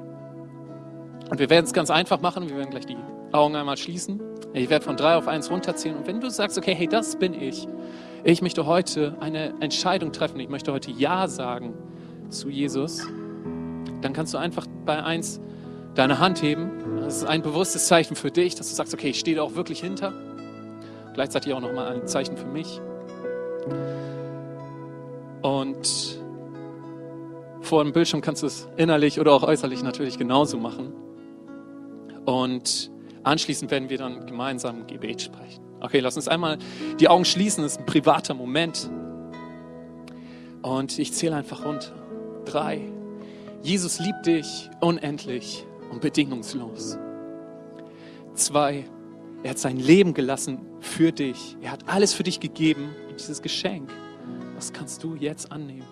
Und 1.30 1.38
wir 1.38 1.50
werden 1.50 1.64
es 1.64 1.72
ganz 1.72 1.90
einfach 1.90 2.20
machen. 2.20 2.48
Wir 2.48 2.56
werden 2.56 2.70
gleich 2.70 2.86
die 2.86 2.96
Augen 3.32 3.56
einmal 3.56 3.76
schließen. 3.76 4.20
Ich 4.54 4.70
werde 4.70 4.84
von 4.84 4.96
drei 4.96 5.16
auf 5.16 5.28
eins 5.28 5.50
runterzählen. 5.50 5.96
Und 5.96 6.06
wenn 6.06 6.20
du 6.20 6.30
sagst, 6.30 6.56
okay, 6.56 6.74
hey, 6.74 6.86
das 6.86 7.16
bin 7.16 7.34
ich. 7.34 7.68
Ich 8.24 8.42
möchte 8.42 8.66
heute 8.66 9.16
eine 9.20 9.54
Entscheidung 9.60 10.12
treffen. 10.12 10.40
Ich 10.40 10.48
möchte 10.48 10.72
heute 10.72 10.90
Ja 10.90 11.28
sagen 11.28 11.74
zu 12.30 12.48
Jesus. 12.48 13.06
Dann 14.00 14.12
kannst 14.12 14.32
du 14.34 14.38
einfach 14.38 14.66
bei 14.86 15.02
eins 15.02 15.40
deine 15.94 16.18
Hand 16.18 16.42
heben. 16.42 16.70
Das 17.00 17.16
ist 17.16 17.24
ein 17.24 17.42
bewusstes 17.42 17.86
Zeichen 17.88 18.16
für 18.16 18.30
dich, 18.30 18.54
dass 18.54 18.68
du 18.68 18.74
sagst, 18.74 18.94
okay, 18.94 19.10
ich 19.10 19.18
stehe 19.18 19.36
da 19.36 19.42
auch 19.42 19.54
wirklich 19.54 19.80
hinter. 19.80 20.12
Gleichzeitig 21.14 21.52
auch 21.52 21.60
nochmal 21.60 21.88
ein 21.88 22.06
Zeichen 22.06 22.36
für 22.36 22.46
mich. 22.46 22.80
Und 25.42 26.17
vor 27.68 27.84
dem 27.84 27.92
Bildschirm 27.92 28.22
kannst 28.22 28.42
du 28.42 28.46
es 28.46 28.66
innerlich 28.78 29.20
oder 29.20 29.32
auch 29.32 29.42
äußerlich 29.42 29.82
natürlich 29.82 30.18
genauso 30.18 30.58
machen. 30.58 30.92
Und 32.24 32.90
anschließend 33.24 33.70
werden 33.70 33.90
wir 33.90 33.98
dann 33.98 34.26
gemeinsam 34.26 34.86
Gebet 34.86 35.20
sprechen. 35.20 35.62
Okay, 35.80 36.00
lass 36.00 36.16
uns 36.16 36.28
einmal 36.28 36.58
die 36.98 37.08
Augen 37.08 37.26
schließen. 37.26 37.62
Das 37.62 37.72
ist 37.72 37.80
ein 37.80 37.86
privater 37.86 38.32
Moment. 38.32 38.90
Und 40.62 40.98
ich 40.98 41.12
zähle 41.12 41.36
einfach 41.36 41.64
runter. 41.64 41.92
Drei. 42.46 42.80
Jesus 43.62 44.00
liebt 44.00 44.26
dich 44.26 44.70
unendlich 44.80 45.66
und 45.90 46.00
bedingungslos. 46.00 46.98
Zwei. 48.34 48.84
Er 49.42 49.50
hat 49.50 49.58
sein 49.58 49.76
Leben 49.76 50.14
gelassen 50.14 50.58
für 50.80 51.12
dich. 51.12 51.56
Er 51.60 51.72
hat 51.72 51.86
alles 51.86 52.14
für 52.14 52.22
dich 52.22 52.40
gegeben. 52.40 52.94
Und 53.08 53.20
dieses 53.20 53.42
Geschenk, 53.42 53.90
das 54.56 54.72
kannst 54.72 55.04
du 55.04 55.14
jetzt 55.14 55.52
annehmen. 55.52 55.86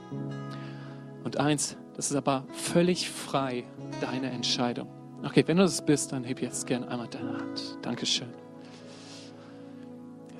Und 1.26 1.38
eins, 1.38 1.76
das 1.96 2.12
ist 2.12 2.16
aber 2.16 2.44
völlig 2.52 3.10
frei, 3.10 3.64
deine 4.00 4.30
Entscheidung. 4.30 4.86
Okay, 5.24 5.42
wenn 5.44 5.56
du 5.56 5.64
das 5.64 5.84
bist, 5.84 6.12
dann 6.12 6.22
heb 6.22 6.40
jetzt 6.40 6.68
gerne 6.68 6.86
einmal 6.86 7.08
deine 7.08 7.36
Hand. 7.36 7.78
Dankeschön. 7.82 8.28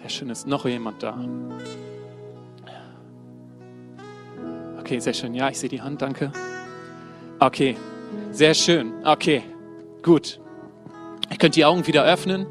Sehr 0.01 0.09
schön, 0.09 0.31
ist 0.31 0.47
noch 0.47 0.65
jemand 0.65 1.03
da. 1.03 1.19
Okay, 4.79 5.01
sehr 5.01 5.13
schön. 5.13 5.35
Ja, 5.35 5.49
ich 5.49 5.59
sehe 5.59 5.69
die 5.69 5.83
Hand, 5.83 6.03
danke. 6.03 6.31
Okay, 7.41 7.77
sehr 8.31 8.55
schön. 8.55 8.93
Okay, 9.05 9.43
gut. 10.05 10.39
Ihr 11.33 11.37
könnt 11.37 11.57
die 11.57 11.65
Augen 11.65 11.85
wieder 11.89 12.05
öffnen. 12.05 12.47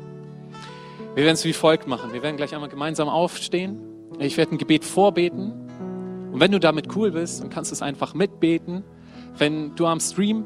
Wir 1.13 1.23
werden 1.23 1.35
es 1.35 1.45
wie 1.45 1.53
folgt 1.53 1.87
machen. 1.87 2.11
Wir 2.11 2.21
werden 2.21 2.35
gleich 2.35 2.53
einmal 2.53 2.67
gemeinsam 2.67 3.07
aufstehen. 3.07 3.79
Ich 4.19 4.35
werde 4.35 4.55
ein 4.55 4.57
Gebet 4.57 4.83
vorbeten. 4.83 5.64
Und 6.35 6.41
wenn 6.41 6.51
du 6.51 6.59
damit 6.59 6.93
cool 6.97 7.11
bist, 7.11 7.41
dann 7.41 7.49
kannst 7.49 7.71
du 7.71 7.75
es 7.75 7.81
einfach 7.81 8.13
mitbeten. 8.13 8.83
Wenn 9.37 9.73
du 9.75 9.85
am 9.85 10.01
Stream 10.01 10.43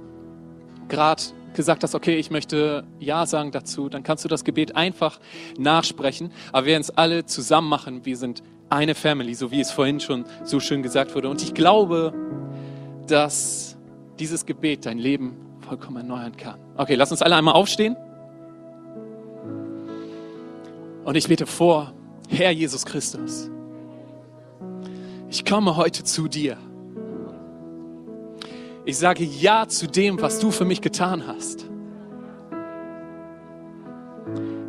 gerade 0.88 1.24
gesagt 1.56 1.82
hast, 1.82 1.96
okay, 1.96 2.18
ich 2.18 2.30
möchte 2.30 2.84
Ja 3.00 3.26
sagen 3.26 3.50
dazu, 3.50 3.90
dann 3.90 4.04
kannst 4.04 4.24
du 4.24 4.30
das 4.30 4.44
Gebet 4.44 4.76
einfach 4.76 5.20
nachsprechen. 5.58 6.32
Aber 6.52 6.68
wir 6.68 6.74
werden 6.74 6.82
es 6.82 6.92
alle 6.92 7.26
zusammen 7.26 7.70
machen. 7.70 8.06
Wir 8.06 8.18
sind 8.18 8.44
eine 8.70 8.94
Family, 8.94 9.34
so 9.34 9.50
wie 9.50 9.62
es 9.62 9.72
vorhin 9.72 10.00
schon 10.00 10.26
so 10.44 10.60
schön 10.60 10.84
gesagt 10.84 11.16
wurde. 11.16 11.28
Und 11.28 11.42
ich 11.42 11.56
glaube, 11.56 12.14
dass 13.08 13.76
dieses 14.20 14.46
Gebet 14.46 14.86
dein 14.86 15.00
Leben 15.00 15.38
vollkommen 15.62 15.98
erneuern 15.98 16.38
kann. 16.38 16.60
Okay, 16.78 16.94
lass 16.94 17.10
uns 17.10 17.24
alle 17.24 17.36
einmal 17.36 17.56
aufstehen. 17.56 17.98
Und 21.04 21.16
ich 21.16 21.28
bete 21.28 21.48
vor, 21.48 21.94
Herr 22.30 22.52
Jesus 22.52 22.86
Christus 22.86 23.50
ich 25.30 25.46
komme 25.46 25.78
heute 25.78 26.04
zu 26.04 26.28
dir. 26.28 26.58
Ich 28.86 28.98
sage 28.98 29.24
Ja 29.24 29.68
zu 29.68 29.88
dem, 29.88 30.20
was 30.22 30.40
du 30.40 30.52
für 30.52 30.66
mich 30.66 30.82
getan 30.82 31.28
hast. 31.28 31.66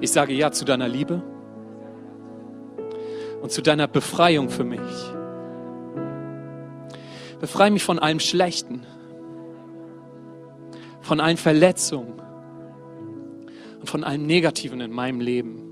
Ich 0.01 0.13
sage 0.13 0.35
Ja 0.35 0.51
zu 0.53 0.65
deiner 0.65 0.89
Liebe 0.89 1.23
und 3.41 3.51
zu 3.51 3.63
deiner 3.63 3.89
Befreiung 3.89 4.51
für 4.51 4.65
mich. 4.65 4.81
Befreie 7.41 7.71
mich 7.71 7.83
von 7.83 7.99
allem 7.99 8.21
Schlechten, 8.21 8.85
von 11.01 11.21
allen 11.21 11.39
Verletzungen 11.39 12.21
und 13.81 13.89
von 13.89 14.05
allem 14.05 14.27
Negativen 14.27 14.83
in 14.83 14.91
meinem 14.91 15.21
Leben. 15.21 15.63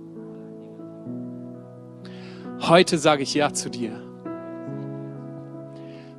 Heute 2.60 2.96
sage 2.96 3.22
ich 3.22 3.34
Ja 3.34 3.52
zu 3.52 3.68
dir. 3.68 4.07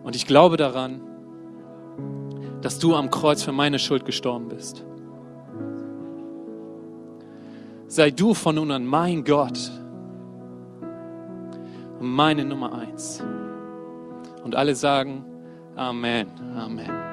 Und 0.10 0.15
ich 0.15 0.26
glaube 0.26 0.58
daran, 0.58 1.02
dass 2.63 2.80
du 2.80 2.95
am 2.95 3.12
Kreuz 3.12 3.43
für 3.43 3.52
meine 3.52 3.78
Schuld 3.78 4.06
gestorben 4.06 4.48
bist. 4.48 4.84
Sei 7.86 8.10
du 8.10 8.34
von 8.34 8.56
nun 8.56 8.72
an 8.72 8.88
mein 8.88 9.24
Gott 9.24 9.72
und 12.00 12.10
meine 12.10 12.43
Nummer 12.43 12.74
eins. 12.74 13.24
Und 14.43 14.56
alle 14.56 14.74
sagen 14.74 15.24
Amen, 15.76 16.26
Amen. 16.58 17.09